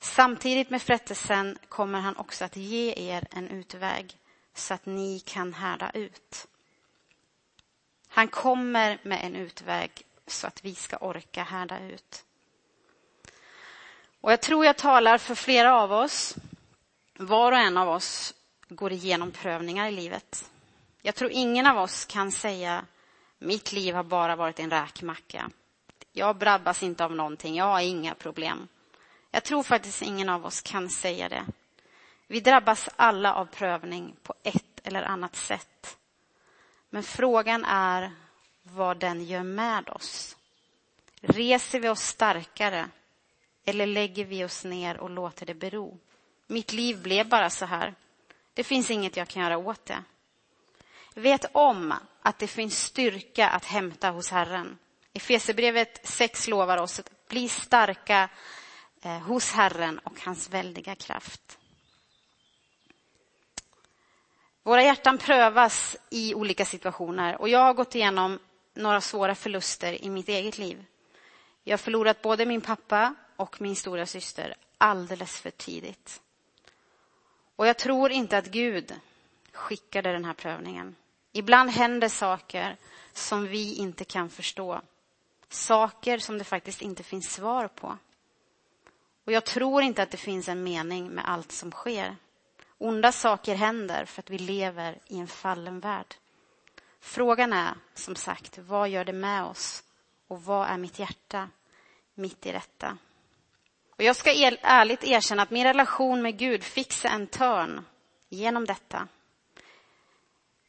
Samtidigt 0.00 0.70
med 0.70 0.82
frestelsen 0.82 1.58
kommer 1.68 2.00
han 2.00 2.16
också 2.16 2.44
att 2.44 2.56
ge 2.56 2.94
er 2.96 3.26
en 3.30 3.48
utväg 3.48 4.16
så 4.54 4.74
att 4.74 4.86
ni 4.86 5.20
kan 5.20 5.54
härda 5.54 5.90
ut. 5.90 6.46
Han 8.08 8.28
kommer 8.28 8.98
med 9.02 9.24
en 9.24 9.36
utväg 9.36 9.90
så 10.26 10.46
att 10.46 10.64
vi 10.64 10.74
ska 10.74 10.96
orka 10.96 11.42
härda 11.42 11.80
ut. 11.80 12.24
Och 14.24 14.32
jag 14.32 14.40
tror 14.40 14.64
jag 14.64 14.76
talar 14.76 15.18
för 15.18 15.34
flera 15.34 15.74
av 15.80 15.92
oss. 15.92 16.36
Var 17.18 17.52
och 17.52 17.58
en 17.58 17.76
av 17.76 17.88
oss 17.88 18.34
går 18.68 18.92
igenom 18.92 19.30
prövningar 19.30 19.88
i 19.88 19.92
livet. 19.92 20.50
Jag 21.02 21.14
tror 21.14 21.30
ingen 21.30 21.66
av 21.66 21.78
oss 21.78 22.04
kan 22.04 22.32
säga 22.32 22.84
mitt 23.38 23.72
liv 23.72 23.94
har 23.94 24.02
bara 24.02 24.36
varit 24.36 24.60
en 24.60 24.70
räkmacka. 24.70 25.50
Jag 26.12 26.36
drabbas 26.36 26.82
inte 26.82 27.04
av 27.04 27.16
någonting, 27.16 27.56
jag 27.56 27.64
har 27.64 27.80
inga 27.80 28.14
problem. 28.14 28.68
Jag 29.30 29.44
tror 29.44 29.62
faktiskt 29.62 30.02
ingen 30.02 30.28
av 30.28 30.46
oss 30.46 30.62
kan 30.62 30.90
säga 30.90 31.28
det. 31.28 31.46
Vi 32.26 32.40
drabbas 32.40 32.88
alla 32.96 33.34
av 33.34 33.46
prövning 33.46 34.16
på 34.22 34.34
ett 34.42 34.80
eller 34.84 35.02
annat 35.02 35.36
sätt. 35.36 35.98
Men 36.90 37.02
frågan 37.02 37.64
är 37.64 38.12
vad 38.62 38.98
den 38.98 39.24
gör 39.24 39.42
med 39.42 39.88
oss. 39.88 40.36
Reser 41.20 41.80
vi 41.80 41.88
oss 41.88 42.02
starkare 42.02 42.88
eller 43.64 43.86
lägger 43.86 44.24
vi 44.24 44.44
oss 44.44 44.64
ner 44.64 44.96
och 44.96 45.10
låter 45.10 45.46
det 45.46 45.54
bero? 45.54 45.98
Mitt 46.46 46.72
liv 46.72 47.02
blev 47.02 47.28
bara 47.28 47.50
så 47.50 47.66
här. 47.66 47.94
Det 48.54 48.64
finns 48.64 48.90
inget 48.90 49.16
jag 49.16 49.28
kan 49.28 49.42
göra 49.42 49.58
åt 49.58 49.86
det. 49.86 50.04
Vet 51.14 51.44
om 51.52 51.94
att 52.22 52.38
det 52.38 52.46
finns 52.46 52.82
styrka 52.82 53.48
att 53.48 53.64
hämta 53.64 54.10
hos 54.10 54.30
Herren. 54.30 54.78
Efesierbrevet 55.12 56.06
6 56.06 56.48
lovar 56.48 56.78
oss 56.78 56.98
att 56.98 57.28
bli 57.28 57.48
starka 57.48 58.28
eh, 59.02 59.18
hos 59.18 59.52
Herren 59.52 59.98
och 59.98 60.20
hans 60.20 60.50
väldiga 60.50 60.94
kraft. 60.94 61.58
Våra 64.62 64.82
hjärtan 64.82 65.18
prövas 65.18 65.96
i 66.10 66.34
olika 66.34 66.64
situationer 66.64 67.40
och 67.40 67.48
jag 67.48 67.58
har 67.58 67.74
gått 67.74 67.94
igenom 67.94 68.38
några 68.74 69.00
svåra 69.00 69.34
förluster 69.34 70.04
i 70.04 70.10
mitt 70.10 70.28
eget 70.28 70.58
liv. 70.58 70.84
Jag 71.64 71.72
har 71.72 71.78
förlorat 71.78 72.22
både 72.22 72.46
min 72.46 72.60
pappa 72.60 73.14
och 73.36 73.60
min 73.60 73.76
stora 73.76 74.06
syster 74.06 74.54
alldeles 74.78 75.40
för 75.40 75.50
tidigt. 75.50 76.22
Och 77.56 77.66
jag 77.66 77.78
tror 77.78 78.10
inte 78.10 78.38
att 78.38 78.46
Gud 78.46 78.94
skickade 79.52 80.12
den 80.12 80.24
här 80.24 80.34
prövningen. 80.34 80.96
Ibland 81.32 81.70
händer 81.70 82.08
saker 82.08 82.76
som 83.12 83.46
vi 83.46 83.74
inte 83.74 84.04
kan 84.04 84.30
förstå. 84.30 84.80
Saker 85.48 86.18
som 86.18 86.38
det 86.38 86.44
faktiskt 86.44 86.82
inte 86.82 87.02
finns 87.02 87.32
svar 87.32 87.68
på. 87.68 87.98
Och 89.24 89.32
jag 89.32 89.44
tror 89.44 89.82
inte 89.82 90.02
att 90.02 90.10
det 90.10 90.16
finns 90.16 90.48
en 90.48 90.62
mening 90.62 91.08
med 91.08 91.28
allt 91.28 91.52
som 91.52 91.70
sker. 91.70 92.16
Onda 92.78 93.12
saker 93.12 93.54
händer 93.54 94.04
för 94.04 94.22
att 94.22 94.30
vi 94.30 94.38
lever 94.38 94.98
i 95.06 95.18
en 95.18 95.28
fallen 95.28 95.80
värld. 95.80 96.14
Frågan 97.00 97.52
är, 97.52 97.74
som 97.94 98.16
sagt, 98.16 98.58
vad 98.58 98.88
gör 98.88 99.04
det 99.04 99.12
med 99.12 99.44
oss? 99.44 99.84
Och 100.28 100.44
vad 100.44 100.68
är 100.68 100.78
mitt 100.78 100.98
hjärta 100.98 101.48
mitt 102.14 102.46
i 102.46 102.52
detta? 102.52 102.98
Och 103.96 104.02
jag 104.02 104.16
ska 104.16 104.30
ärligt 104.62 105.04
erkänna 105.04 105.42
att 105.42 105.50
min 105.50 105.64
relation 105.64 106.22
med 106.22 106.38
Gud 106.38 106.64
fick 106.64 106.92
sig 106.92 107.10
en 107.10 107.26
törn 107.26 107.84
genom 108.28 108.64
detta. 108.64 109.08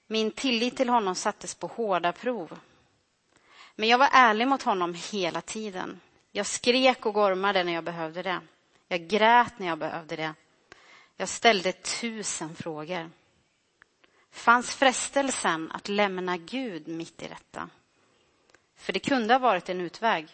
Min 0.07 0.31
tillit 0.31 0.77
till 0.77 0.89
honom 0.89 1.15
sattes 1.15 1.55
på 1.55 1.67
hårda 1.67 2.11
prov. 2.11 2.59
Men 3.75 3.89
jag 3.89 3.97
var 3.97 4.09
ärlig 4.11 4.47
mot 4.47 4.63
honom 4.63 4.93
hela 5.11 5.41
tiden. 5.41 6.01
Jag 6.31 6.45
skrek 6.45 7.05
och 7.05 7.13
gormade 7.13 7.63
när 7.63 7.73
jag 7.73 7.83
behövde 7.83 8.23
det. 8.23 8.41
Jag 8.87 9.07
grät 9.07 9.59
när 9.59 9.67
jag 9.67 9.77
behövde 9.77 10.15
det. 10.15 10.33
Jag 11.17 11.29
ställde 11.29 11.71
tusen 11.71 12.55
frågor. 12.55 13.11
Fanns 14.31 14.75
frestelsen 14.75 15.71
att 15.71 15.89
lämna 15.89 16.37
Gud 16.37 16.87
mitt 16.87 17.23
i 17.23 17.27
detta? 17.27 17.69
För 18.75 18.93
det 18.93 18.99
kunde 18.99 19.33
ha 19.33 19.39
varit 19.39 19.69
en 19.69 19.81
utväg. 19.81 20.27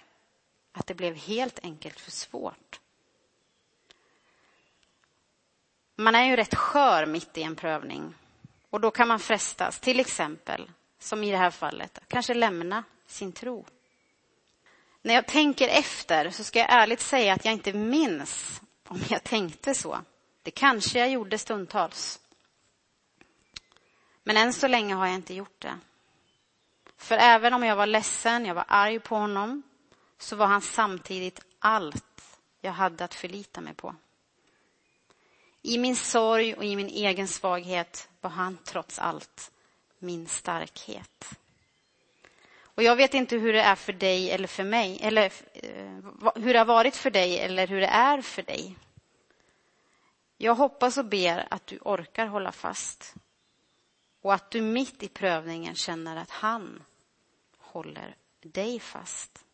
Att 0.71 0.87
det 0.87 0.93
blev 0.93 1.15
helt 1.15 1.59
enkelt 1.63 1.99
för 1.99 2.11
svårt. 2.11 2.80
Man 6.01 6.15
är 6.15 6.23
ju 6.23 6.35
rätt 6.35 6.55
skör 6.55 7.05
mitt 7.05 7.37
i 7.37 7.43
en 7.43 7.55
prövning. 7.55 8.13
Och 8.69 8.81
då 8.81 8.91
kan 8.91 9.07
man 9.07 9.19
frestas, 9.19 9.79
till 9.79 9.99
exempel, 9.99 10.71
som 10.99 11.23
i 11.23 11.31
det 11.31 11.37
här 11.37 11.51
fallet, 11.51 11.99
kanske 12.07 12.33
lämna 12.33 12.83
sin 13.07 13.31
tro. 13.31 13.65
När 15.01 15.13
jag 15.13 15.27
tänker 15.27 15.67
efter 15.67 16.29
så 16.29 16.43
ska 16.43 16.59
jag 16.59 16.73
ärligt 16.73 16.99
säga 16.99 17.33
att 17.33 17.45
jag 17.45 17.53
inte 17.53 17.73
minns 17.73 18.61
om 18.87 18.99
jag 19.09 19.23
tänkte 19.23 19.75
så. 19.75 19.99
Det 20.43 20.51
kanske 20.51 20.99
jag 20.99 21.09
gjorde 21.09 21.37
stundtals. 21.37 22.19
Men 24.23 24.37
än 24.37 24.53
så 24.53 24.67
länge 24.67 24.95
har 24.95 25.05
jag 25.05 25.15
inte 25.15 25.33
gjort 25.33 25.61
det. 25.61 25.79
För 26.97 27.15
även 27.15 27.53
om 27.53 27.63
jag 27.63 27.75
var 27.75 27.87
ledsen, 27.87 28.45
jag 28.45 28.55
var 28.55 28.65
arg 28.67 28.99
på 28.99 29.15
honom, 29.15 29.63
så 30.17 30.35
var 30.35 30.47
han 30.47 30.61
samtidigt 30.61 31.39
allt 31.59 32.37
jag 32.61 32.71
hade 32.71 33.03
att 33.03 33.13
förlita 33.13 33.61
mig 33.61 33.73
på. 33.73 33.95
I 35.61 35.77
min 35.77 35.95
sorg 35.95 36.53
och 36.53 36.65
i 36.65 36.75
min 36.75 36.89
egen 36.89 37.27
svaghet 37.27 38.09
var 38.21 38.29
han 38.29 38.57
trots 38.63 38.99
allt 38.99 39.51
min 39.99 40.27
starkhet. 40.27 41.39
Och 42.61 42.83
jag 42.83 42.95
vet 42.95 43.13
inte 43.13 43.35
hur 43.35 43.53
det 43.53 43.61
är 43.61 43.75
för 43.75 43.93
dig 43.93 44.31
eller 44.31 44.47
för 44.47 44.63
mig, 44.63 44.99
eller 45.01 45.31
eh, 45.53 46.33
hur 46.35 46.53
det 46.53 46.59
har 46.59 46.65
varit 46.65 46.95
för 46.95 47.11
dig 47.11 47.39
eller 47.39 47.67
hur 47.67 47.81
det 47.81 47.87
är 47.87 48.21
för 48.21 48.41
dig. 48.41 48.75
Jag 50.37 50.55
hoppas 50.55 50.97
och 50.97 51.05
ber 51.05 51.47
att 51.49 51.67
du 51.67 51.79
orkar 51.81 52.25
hålla 52.25 52.51
fast 52.51 53.13
och 54.21 54.33
att 54.33 54.51
du 54.51 54.61
mitt 54.61 55.03
i 55.03 55.07
prövningen 55.07 55.75
känner 55.75 56.15
att 56.15 56.29
han 56.29 56.83
håller 57.57 58.15
dig 58.41 58.79
fast. 58.79 59.45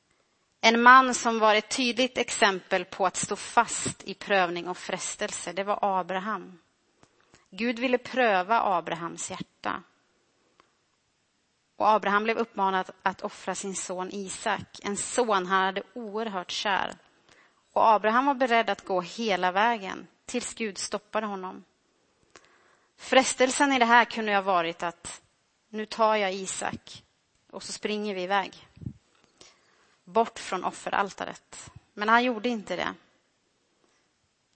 En 0.67 0.81
man 0.81 1.13
som 1.13 1.39
var 1.39 1.55
ett 1.55 1.69
tydligt 1.69 2.17
exempel 2.17 2.85
på 2.85 3.05
att 3.05 3.15
stå 3.15 3.35
fast 3.35 4.03
i 4.03 4.13
prövning 4.13 4.67
och 4.67 4.77
frestelse, 4.77 5.53
det 5.53 5.63
var 5.63 5.79
Abraham. 5.81 6.59
Gud 7.49 7.79
ville 7.79 7.97
pröva 7.97 8.61
Abrahams 8.61 9.31
hjärta. 9.31 9.83
Och 11.75 11.89
Abraham 11.89 12.23
blev 12.23 12.37
uppmanad 12.37 12.89
att 13.03 13.21
offra 13.21 13.55
sin 13.55 13.75
son 13.75 14.09
Isak, 14.11 14.79
en 14.83 14.97
son 14.97 15.45
han 15.45 15.65
hade 15.65 15.83
oerhört 15.93 16.51
kär. 16.51 16.93
Och 17.73 17.87
Abraham 17.87 18.25
var 18.25 18.35
beredd 18.35 18.69
att 18.69 18.85
gå 18.85 19.01
hela 19.01 19.51
vägen 19.51 20.07
tills 20.25 20.53
Gud 20.53 20.77
stoppade 20.77 21.25
honom. 21.27 21.63
Frestelsen 22.97 23.73
i 23.73 23.79
det 23.79 23.85
här 23.85 24.05
kunde 24.05 24.35
ha 24.35 24.41
varit 24.41 24.83
att 24.83 25.21
nu 25.69 25.85
tar 25.85 26.15
jag 26.15 26.33
Isak 26.33 27.03
och 27.51 27.63
så 27.63 27.71
springer 27.71 28.15
vi 28.15 28.21
iväg. 28.23 28.67
Bort 30.07 30.39
från 30.39 30.63
offeraltaret. 30.63 31.71
Men 31.93 32.09
han 32.09 32.23
gjorde 32.23 32.49
inte 32.49 32.75
det. 32.75 32.93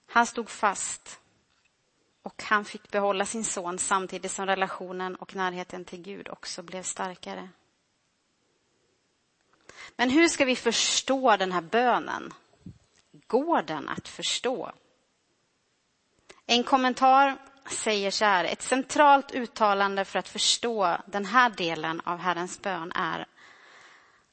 Han 0.06 0.26
stod 0.26 0.50
fast 0.50 1.20
och 2.22 2.42
han 2.42 2.64
fick 2.64 2.90
behålla 2.90 3.26
sin 3.26 3.44
son 3.44 3.78
samtidigt 3.78 4.32
som 4.32 4.46
relationen 4.46 5.16
och 5.16 5.34
närheten 5.36 5.84
till 5.84 6.02
Gud 6.02 6.28
också 6.28 6.62
blev 6.62 6.82
starkare. 6.82 7.48
Men 9.96 10.10
hur 10.10 10.28
ska 10.28 10.44
vi 10.44 10.56
förstå 10.56 11.36
den 11.36 11.52
här 11.52 11.60
bönen? 11.60 12.34
Går 13.26 13.62
den 13.62 13.88
att 13.88 14.08
förstå? 14.08 14.72
En 16.46 16.64
kommentar 16.64 17.38
säger 17.70 18.10
så 18.10 18.24
här, 18.24 18.44
ett 18.44 18.62
centralt 18.62 19.34
uttalande 19.34 20.04
för 20.04 20.18
att 20.18 20.28
förstå 20.28 20.96
den 21.06 21.24
här 21.24 21.50
delen 21.50 22.00
av 22.00 22.18
Herrens 22.18 22.62
bön 22.62 22.92
är 22.94 23.26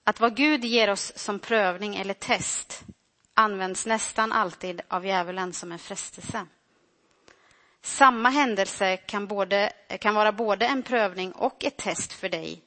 att 0.10 0.20
vad 0.20 0.36
Gud 0.36 0.66
ger 0.66 0.90
oss 0.90 1.14
som 1.16 1.40
prövning 1.40 1.96
eller 1.96 2.14
test 2.14 2.84
används 3.34 3.86
nästan 3.86 4.32
alltid 4.32 4.82
av 4.88 5.06
djävulen 5.06 5.54
som 5.54 5.72
en 5.72 5.80
frestelse. 5.80 6.46
Samma 7.82 8.30
händelse 8.30 8.98
kan, 8.98 9.28
både, 9.28 9.74
kan 10.00 10.16
vara 10.16 10.32
både 10.32 10.66
en 10.66 10.84
prövning 10.84 11.32
och 11.32 11.66
ett 11.66 11.78
test 11.78 12.14
för 12.14 12.30
dig 12.30 12.62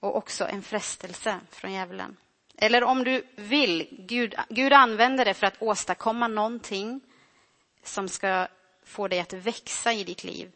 och 0.00 0.16
också 0.16 0.44
en 0.44 0.62
frestelse 0.62 1.40
från 1.50 1.72
djävulen. 1.72 2.16
Eller 2.56 2.84
om 2.84 3.04
du 3.04 3.26
vill, 3.36 3.88
Gud, 3.90 4.34
Gud 4.48 4.72
använder 4.72 5.24
det 5.24 5.34
för 5.34 5.46
att 5.46 5.62
åstadkomma 5.62 6.28
någonting 6.28 7.00
som 7.82 8.08
ska 8.08 8.48
få 8.84 9.08
dig 9.08 9.20
att 9.20 9.32
växa 9.32 9.92
i 9.92 10.04
ditt 10.04 10.24
liv. 10.24 10.52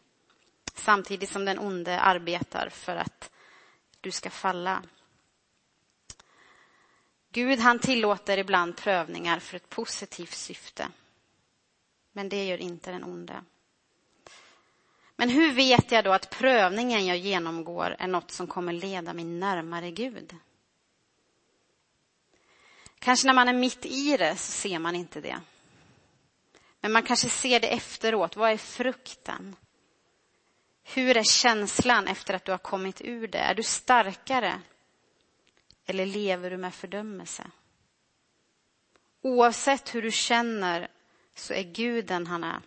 Samtidigt 0.75 1.31
som 1.31 1.45
den 1.45 1.59
onde 1.59 2.01
arbetar 2.01 2.69
för 2.69 2.97
att 2.97 3.31
du 4.01 4.11
ska 4.11 4.31
falla. 4.31 4.83
Gud 7.35 7.59
han 7.59 7.79
tillåter 7.79 8.39
ibland 8.39 8.77
prövningar 8.77 9.39
för 9.39 9.57
ett 9.57 9.69
positivt 9.69 10.35
syfte. 10.35 10.89
Men 12.13 12.29
det 12.29 12.45
gör 12.45 12.59
inte 12.59 12.91
den 12.91 13.05
onde. 13.05 13.45
Men 15.17 15.29
hur 15.29 15.53
vet 15.53 15.93
jag 15.93 16.05
då 16.05 16.13
att 16.13 16.31
prövningen 16.31 17.07
jag 17.07 17.17
genomgår 17.17 17.97
är 17.99 18.07
något 18.07 18.31
som 18.31 18.47
kommer 18.47 18.73
leda 18.73 19.13
mig 19.13 19.25
närmare 19.25 19.91
Gud? 19.91 20.37
Kanske 22.99 23.27
när 23.27 23.35
man 23.35 23.49
är 23.49 23.53
mitt 23.53 23.87
i 23.87 24.17
det 24.17 24.37
så 24.37 24.53
ser 24.53 24.79
man 24.79 24.97
inte 24.97 25.21
det. 25.21 25.41
Men 26.81 26.93
man 26.93 27.03
kanske 27.03 27.29
ser 27.29 27.61
det 27.61 27.69
efteråt. 27.69 28.37
Vad 28.37 28.51
är 28.51 28.57
frukten? 28.57 29.57
Hur 30.83 31.17
är 31.17 31.23
känslan 31.23 32.09
efter 32.09 32.35
att 32.35 32.45
du 32.45 32.51
har 32.51 32.59
kommit 32.59 33.01
ur 33.01 33.29
det? 33.29 33.39
Är 33.39 33.55
du 33.55 33.63
starkare? 33.63 34.61
Eller 35.87 36.07
lever 36.07 36.51
du 36.51 36.57
med 36.57 36.75
fördömelse? 36.75 37.51
Oavsett 39.23 39.95
hur 39.95 40.03
du 40.03 40.11
känner 40.11 40.89
så 41.35 41.55
är 41.55 41.63
Gud 41.63 42.07
den 42.07 42.27
han 42.27 42.45
är. 42.45 42.61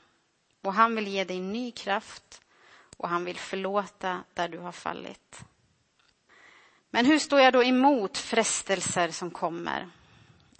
Och 0.62 0.74
han 0.74 0.96
vill 0.96 1.08
ge 1.08 1.24
dig 1.24 1.40
ny 1.40 1.72
kraft 1.72 2.42
och 2.98 3.10
han 3.10 3.26
vill 3.26 3.38
förlåta 3.38 4.24
där 4.34 4.48
du 4.48 4.58
har 4.58 4.72
fallit. 4.72 5.40
Men 6.90 7.06
hur 7.06 7.20
står 7.20 7.40
jag 7.40 7.54
då 7.54 7.64
emot 7.64 8.18
frestelser 8.18 9.10
som 9.10 9.32
kommer? 9.32 9.90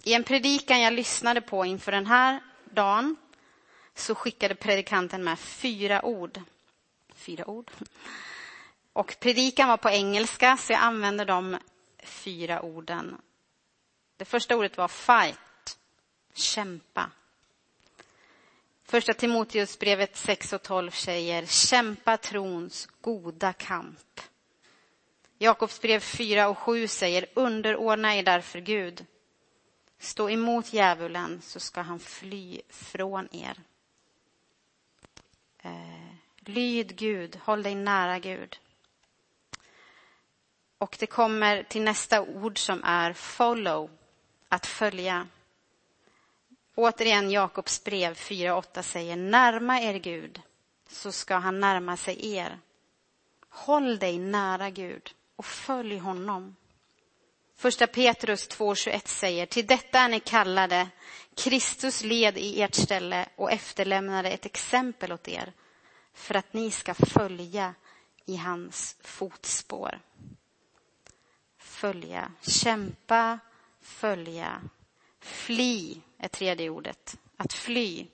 I 0.02 0.14
en 0.14 0.24
predikan 0.24 0.80
jag 0.80 0.92
lyssnade 0.92 1.40
på 1.40 1.64
inför 1.64 1.92
den 1.92 2.06
här 2.06 2.40
dagen 2.64 3.16
så 3.94 4.14
skickade 4.14 4.54
predikanten 4.54 5.24
med 5.24 5.38
fyra 5.38 6.04
ord. 6.04 6.40
Fyra 7.14 7.46
ord. 7.50 7.70
Och 8.92 9.16
predikan 9.20 9.68
var 9.68 9.76
på 9.76 9.90
engelska, 9.90 10.56
så 10.56 10.72
jag 10.72 10.80
använde 10.80 11.24
de 11.24 11.58
fyra 12.02 12.62
orden. 12.62 13.20
Det 14.16 14.24
första 14.24 14.56
ordet 14.56 14.76
var 14.76 14.88
fight, 14.88 15.78
kämpa. 16.34 17.10
Första 18.82 19.14
Timoteusbrevet 19.14 20.16
6 20.16 20.52
och 20.52 20.62
12 20.62 20.90
säger 20.90 21.46
kämpa 21.46 22.16
trons 22.16 22.88
goda 23.00 23.52
kamp. 23.52 24.20
Jakobsbrev 25.38 26.00
4 26.00 26.48
och 26.48 26.58
7 26.58 26.88
säger 26.88 27.26
underordna 27.34 28.16
er 28.16 28.22
därför 28.22 28.58
Gud. 28.60 29.06
Stå 29.98 30.30
emot 30.30 30.72
djävulen 30.72 31.40
så 31.42 31.60
ska 31.60 31.80
han 31.80 31.98
fly 31.98 32.60
från 32.68 33.28
er. 33.32 33.60
Eh, 35.62 36.14
lyd 36.38 36.96
Gud, 36.96 37.36
håll 37.36 37.62
dig 37.62 37.74
nära 37.74 38.18
Gud. 38.18 38.58
Och 40.78 40.96
det 40.98 41.06
kommer 41.06 41.62
till 41.62 41.82
nästa 41.82 42.22
ord 42.22 42.58
som 42.58 42.84
är 42.84 43.12
follow, 43.12 43.90
att 44.48 44.66
följa. 44.66 45.28
Återigen 46.74 47.30
Jakobs 47.30 47.84
brev 47.84 48.14
4.8 48.14 48.82
säger 48.82 49.16
närma 49.16 49.80
er 49.80 49.94
Gud 49.94 50.42
så 50.88 51.12
ska 51.12 51.36
han 51.36 51.60
närma 51.60 51.96
sig 51.96 52.34
er. 52.34 52.58
Håll 53.48 53.98
dig 53.98 54.18
nära 54.18 54.70
Gud 54.70 55.14
och 55.36 55.44
följ 55.44 55.98
honom. 55.98 56.56
Första 57.56 57.86
Petrus 57.86 58.48
2.21 58.48 59.06
säger 59.06 59.46
till 59.46 59.66
detta 59.66 59.98
är 59.98 60.08
ni 60.08 60.20
kallade. 60.20 60.88
Kristus 61.36 62.02
led 62.02 62.38
i 62.38 62.62
ert 62.62 62.74
ställe 62.74 63.28
och 63.36 63.52
efterlämnade 63.52 64.30
ett 64.30 64.46
exempel 64.46 65.12
åt 65.12 65.28
er 65.28 65.52
för 66.14 66.34
att 66.34 66.52
ni 66.52 66.70
ska 66.70 66.94
följa 66.94 67.74
i 68.26 68.36
hans 68.36 68.96
fotspår. 69.00 70.00
Följa, 71.80 72.32
kämpa, 72.40 73.38
följa, 73.80 74.60
fly 75.20 75.96
är 76.18 76.28
tredje 76.28 76.70
ordet. 76.70 77.18
Att 77.36 77.52
fly. 77.52 78.06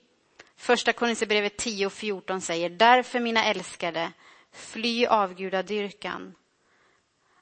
Första 0.55 0.93
Korinthierbrevet 0.93 1.57
10 1.57 1.85
och 1.85 1.93
14 1.93 2.41
säger 2.41 2.69
därför 2.69 3.19
mina 3.19 3.45
älskade, 3.45 4.11
fly 4.51 5.05
avgudadyrkan. 5.05 6.35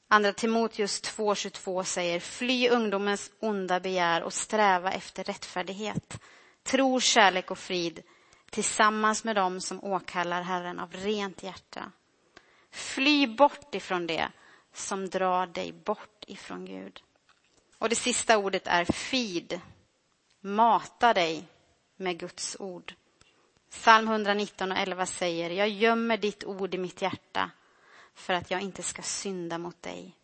Andra 0.08 0.34
Timoteus 0.34 1.02
2.22 1.02 1.84
säger 1.84 2.20
fly 2.20 2.70
ungdomens 2.70 3.32
onda 3.40 3.80
begär 3.80 4.24
och 4.24 4.34
sträva 4.34 4.92
efter 4.92 5.24
rättfärdighet. 5.24 6.22
Tro, 6.64 7.00
kärlek 7.00 7.52
och 7.52 7.60
frid 7.60 8.04
tillsammans 8.50 9.24
med 9.24 9.36
dem 9.36 9.62
som 9.62 9.84
åkallar 9.84 10.42
Herren 10.42 10.80
av 10.80 10.94
rent 10.94 11.44
hjärta. 11.44 11.92
Fly 12.72 13.28
bort 13.28 13.76
ifrån 13.76 14.08
det 14.08 14.32
som 14.74 15.10
drar 15.10 15.48
dig 15.48 15.74
bort 15.74 16.13
ifrån 16.28 16.66
Gud. 16.66 17.04
Och 17.78 17.90
det 17.90 17.96
sista 17.96 18.38
ordet 18.38 18.68
är 18.68 18.86
feed. 18.86 19.62
Mata 20.40 21.14
dig 21.14 21.48
med 21.96 22.20
Guds 22.20 22.58
ord. 22.60 22.94
Psalm 23.70 24.08
119 24.08 24.72
och 24.72 24.78
11 24.78 25.06
säger, 25.06 25.50
jag 25.50 25.70
gömmer 25.70 26.18
ditt 26.18 26.44
ord 26.44 26.76
i 26.76 26.78
mitt 26.78 27.02
hjärta 27.02 27.52
för 28.14 28.34
att 28.34 28.52
jag 28.52 28.62
inte 28.62 28.84
ska 28.84 29.02
synda 29.02 29.58
mot 29.58 29.82
dig. 29.82 30.16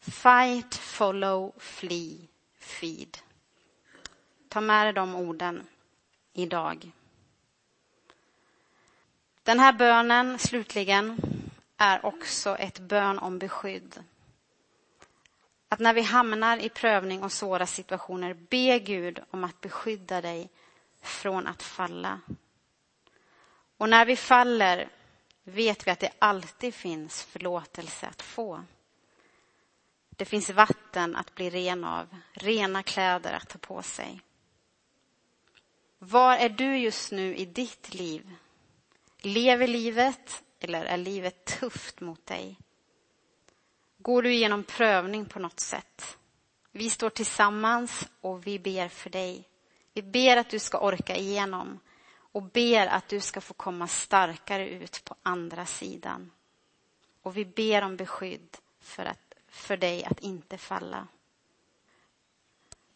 Fight, 0.00 0.74
follow, 0.74 1.52
flee, 1.58 2.28
feed. 2.58 3.18
Ta 4.48 4.60
med 4.60 4.86
dig 4.86 4.92
de 4.92 5.14
orden 5.14 5.66
idag. 6.32 6.92
Den 9.42 9.58
här 9.58 9.72
bönen, 9.72 10.38
slutligen, 10.38 11.20
är 11.76 12.06
också 12.06 12.56
ett 12.56 12.78
bön 12.78 13.18
om 13.18 13.38
beskydd. 13.38 14.04
Att 15.72 15.78
när 15.78 15.94
vi 15.94 16.02
hamnar 16.02 16.58
i 16.58 16.68
prövning 16.68 17.22
och 17.22 17.32
svåra 17.32 17.66
situationer, 17.66 18.34
be 18.34 18.78
Gud 18.78 19.20
om 19.30 19.44
att 19.44 19.60
beskydda 19.60 20.20
dig 20.20 20.50
från 21.00 21.46
att 21.46 21.62
falla. 21.62 22.20
Och 23.76 23.88
när 23.88 24.06
vi 24.06 24.16
faller 24.16 24.88
vet 25.42 25.86
vi 25.86 25.90
att 25.90 26.00
det 26.00 26.12
alltid 26.18 26.74
finns 26.74 27.24
förlåtelse 27.24 28.06
att 28.06 28.22
få. 28.22 28.64
Det 30.10 30.24
finns 30.24 30.50
vatten 30.50 31.16
att 31.16 31.34
bli 31.34 31.50
ren 31.50 31.84
av, 31.84 32.16
rena 32.32 32.82
kläder 32.82 33.32
att 33.32 33.48
ta 33.48 33.58
på 33.58 33.82
sig. 33.82 34.20
Var 35.98 36.36
är 36.36 36.48
du 36.48 36.78
just 36.78 37.12
nu 37.12 37.36
i 37.36 37.44
ditt 37.44 37.94
liv? 37.94 38.34
Lever 39.18 39.66
livet 39.66 40.42
eller 40.60 40.84
är 40.84 40.96
livet 40.96 41.44
tufft 41.44 42.00
mot 42.00 42.26
dig? 42.26 42.58
Går 44.02 44.22
du 44.22 44.32
igenom 44.32 44.64
prövning 44.64 45.26
på 45.26 45.38
något 45.38 45.60
sätt? 45.60 46.18
Vi 46.72 46.90
står 46.90 47.10
tillsammans 47.10 48.08
och 48.20 48.46
vi 48.46 48.58
ber 48.58 48.88
för 48.88 49.10
dig. 49.10 49.48
Vi 49.94 50.02
ber 50.02 50.36
att 50.36 50.50
du 50.50 50.58
ska 50.58 50.78
orka 50.78 51.16
igenom 51.16 51.80
och 52.14 52.42
ber 52.42 52.86
att 52.86 53.08
du 53.08 53.20
ska 53.20 53.40
få 53.40 53.54
komma 53.54 53.86
starkare 53.86 54.68
ut 54.68 55.04
på 55.04 55.14
andra 55.22 55.66
sidan. 55.66 56.30
Och 57.22 57.36
vi 57.36 57.44
ber 57.44 57.82
om 57.82 57.96
beskydd 57.96 58.56
för, 58.80 59.04
att, 59.04 59.34
för 59.48 59.76
dig 59.76 60.04
att 60.04 60.20
inte 60.20 60.58
falla. 60.58 61.08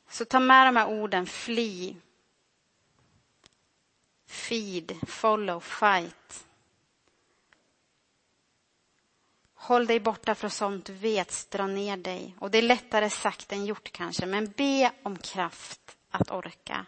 Så 0.09 0.25
ta 0.25 0.41
med 0.41 0.67
de 0.67 0.77
här 0.77 0.89
orden 0.89 1.27
fly, 1.27 1.97
feed, 4.27 4.97
follow, 5.07 5.61
fight. 5.61 6.47
Håll 9.67 9.87
dig 9.87 10.01
borta 10.01 10.35
från 10.35 10.51
sånt 10.51 10.85
du 10.85 10.93
vet 10.93 11.51
dra 11.51 11.67
ner 11.67 11.97
dig. 11.97 12.37
Och 12.39 12.51
det 12.51 12.59
är 12.59 12.63
lättare 12.63 13.11
sagt 13.11 13.53
än 13.53 13.67
gjort 13.67 13.93
kanske, 13.93 14.27
men 14.27 14.53
be 14.57 14.93
om 15.03 15.19
kraft 15.19 15.97
att 16.11 16.31
orka. 16.31 16.87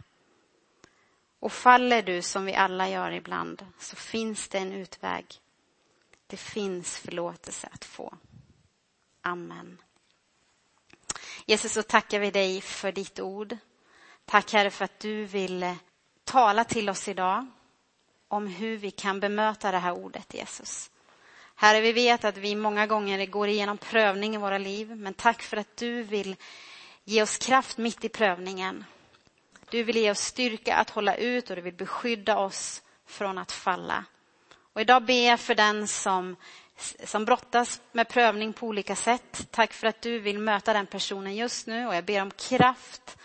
Och 1.41 1.53
faller 1.53 2.03
du 2.03 2.23
som 2.23 2.45
vi 2.45 2.55
alla 2.55 2.89
gör 2.89 3.11
ibland 3.13 3.67
så 3.79 3.97
finns 3.97 4.49
det 4.49 4.59
en 4.59 4.73
utväg. 4.73 5.27
Det 6.27 6.37
finns 6.37 6.99
förlåtelse 6.99 7.69
att 7.73 7.85
få. 7.85 8.15
Amen. 9.23 9.79
Jesus, 11.47 11.73
så 11.73 11.83
tackar 11.83 12.21
vi 12.21 12.31
dig 12.31 12.61
för 12.61 12.93
ditt 12.93 13.21
ord. 13.21 13.57
Tack 14.25 14.53
Herre 14.53 14.71
för 14.71 14.85
att 14.85 15.01
du 15.01 15.25
vill 15.25 15.63
eh, 15.63 15.77
tala 16.25 16.65
till 16.65 16.91
oss 16.91 17.09
idag 17.09 17.47
om 18.29 18.47
hur 18.47 18.77
vi 18.77 18.91
kan 18.91 19.21
bemöta 19.21 19.71
det 19.71 19.79
här 19.79 19.93
ordet 19.93 20.35
Jesus. 20.35 20.91
Herre, 21.61 21.81
vi 21.81 21.93
vet 21.93 22.25
att 22.25 22.37
vi 22.37 22.55
många 22.55 22.87
gånger 22.87 23.27
går 23.27 23.49
igenom 23.49 23.79
prövning 23.79 24.35
i 24.35 24.39
våra 24.39 24.59
liv, 24.59 24.97
men 24.97 25.15
tack 25.15 25.43
för 25.43 25.57
att 25.57 25.77
du 25.77 26.03
vill 26.03 26.37
ge 27.05 27.23
oss 27.23 27.39
kraft 27.39 27.79
mitt 27.79 28.05
i 28.05 28.09
prövningen. 28.09 28.85
Du 29.71 29.83
vill 29.83 29.97
ge 29.97 30.11
oss 30.11 30.21
styrka 30.21 30.77
att 30.77 30.91
hålla 30.91 31.15
ut 31.15 31.51
och 31.51 31.57
du 31.57 31.63
vill 31.63 31.75
beskydda 31.75 32.39
oss 32.39 32.83
från 33.07 33.39
att 33.39 33.53
falla. 33.53 34.05
Och 34.73 34.81
idag 34.81 35.05
ber 35.05 35.29
jag 35.29 35.41
för 35.41 35.55
den 35.55 35.89
som, 35.89 36.37
som 37.05 37.25
brottas 37.25 37.81
med 37.93 38.09
prövning 38.09 38.53
på 38.53 38.67
olika 38.67 38.97
sätt. 38.97 39.47
Tack 39.51 39.73
för 39.73 39.87
att 39.87 40.03
du 40.03 40.19
vill 40.19 40.39
möta 40.39 40.73
den 40.73 40.87
personen 40.87 41.37
just 41.37 41.67
nu 41.67 41.87
och 41.87 41.95
jag 41.95 42.05
ber 42.05 42.23
om 42.23 42.31
kraft 42.31 43.19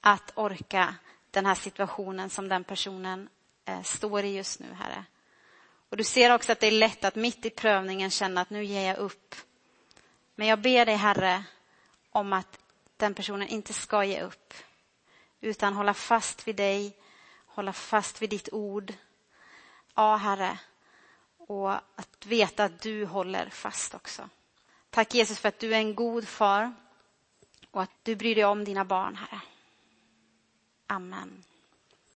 att 0.00 0.32
orka 0.34 0.94
den 1.30 1.46
här 1.46 1.54
situationen 1.54 2.30
som 2.30 2.48
den 2.48 2.64
personen 2.64 3.28
eh, 3.64 3.82
står 3.82 4.24
i 4.24 4.36
just 4.36 4.60
nu, 4.60 4.66
Herre. 4.78 5.04
Och 5.88 5.96
du 5.96 6.04
ser 6.04 6.34
också 6.34 6.52
att 6.52 6.60
det 6.60 6.66
är 6.66 6.70
lätt 6.70 7.04
att 7.04 7.14
mitt 7.14 7.46
i 7.46 7.50
prövningen 7.50 8.10
känna 8.10 8.40
att 8.40 8.50
nu 8.50 8.64
ger 8.64 8.86
jag 8.86 8.96
upp. 8.96 9.34
Men 10.34 10.46
jag 10.46 10.60
ber 10.60 10.86
dig, 10.86 10.96
Herre, 10.96 11.44
om 12.10 12.32
att 12.32 12.58
den 12.96 13.14
personen 13.14 13.48
inte 13.48 13.72
ska 13.72 14.04
ge 14.04 14.22
upp 14.22 14.54
utan 15.40 15.74
hålla 15.74 15.94
fast 15.94 16.48
vid 16.48 16.56
dig, 16.56 16.96
hålla 17.46 17.72
fast 17.72 18.22
vid 18.22 18.30
ditt 18.30 18.48
ord. 18.52 18.94
Ja, 19.94 20.16
Herre, 20.16 20.58
och 21.38 21.72
att 21.72 22.26
veta 22.26 22.64
att 22.64 22.80
du 22.80 23.04
håller 23.06 23.48
fast 23.48 23.94
också. 23.94 24.28
Tack 24.90 25.14
Jesus 25.14 25.38
för 25.38 25.48
att 25.48 25.58
du 25.58 25.74
är 25.74 25.78
en 25.78 25.94
god 25.94 26.28
far 26.28 26.74
och 27.70 27.82
att 27.82 27.90
du 28.02 28.16
bryr 28.16 28.34
dig 28.34 28.44
om 28.44 28.64
dina 28.64 28.84
barn, 28.84 29.16
Herre. 29.16 29.40
Amen. 30.86 31.44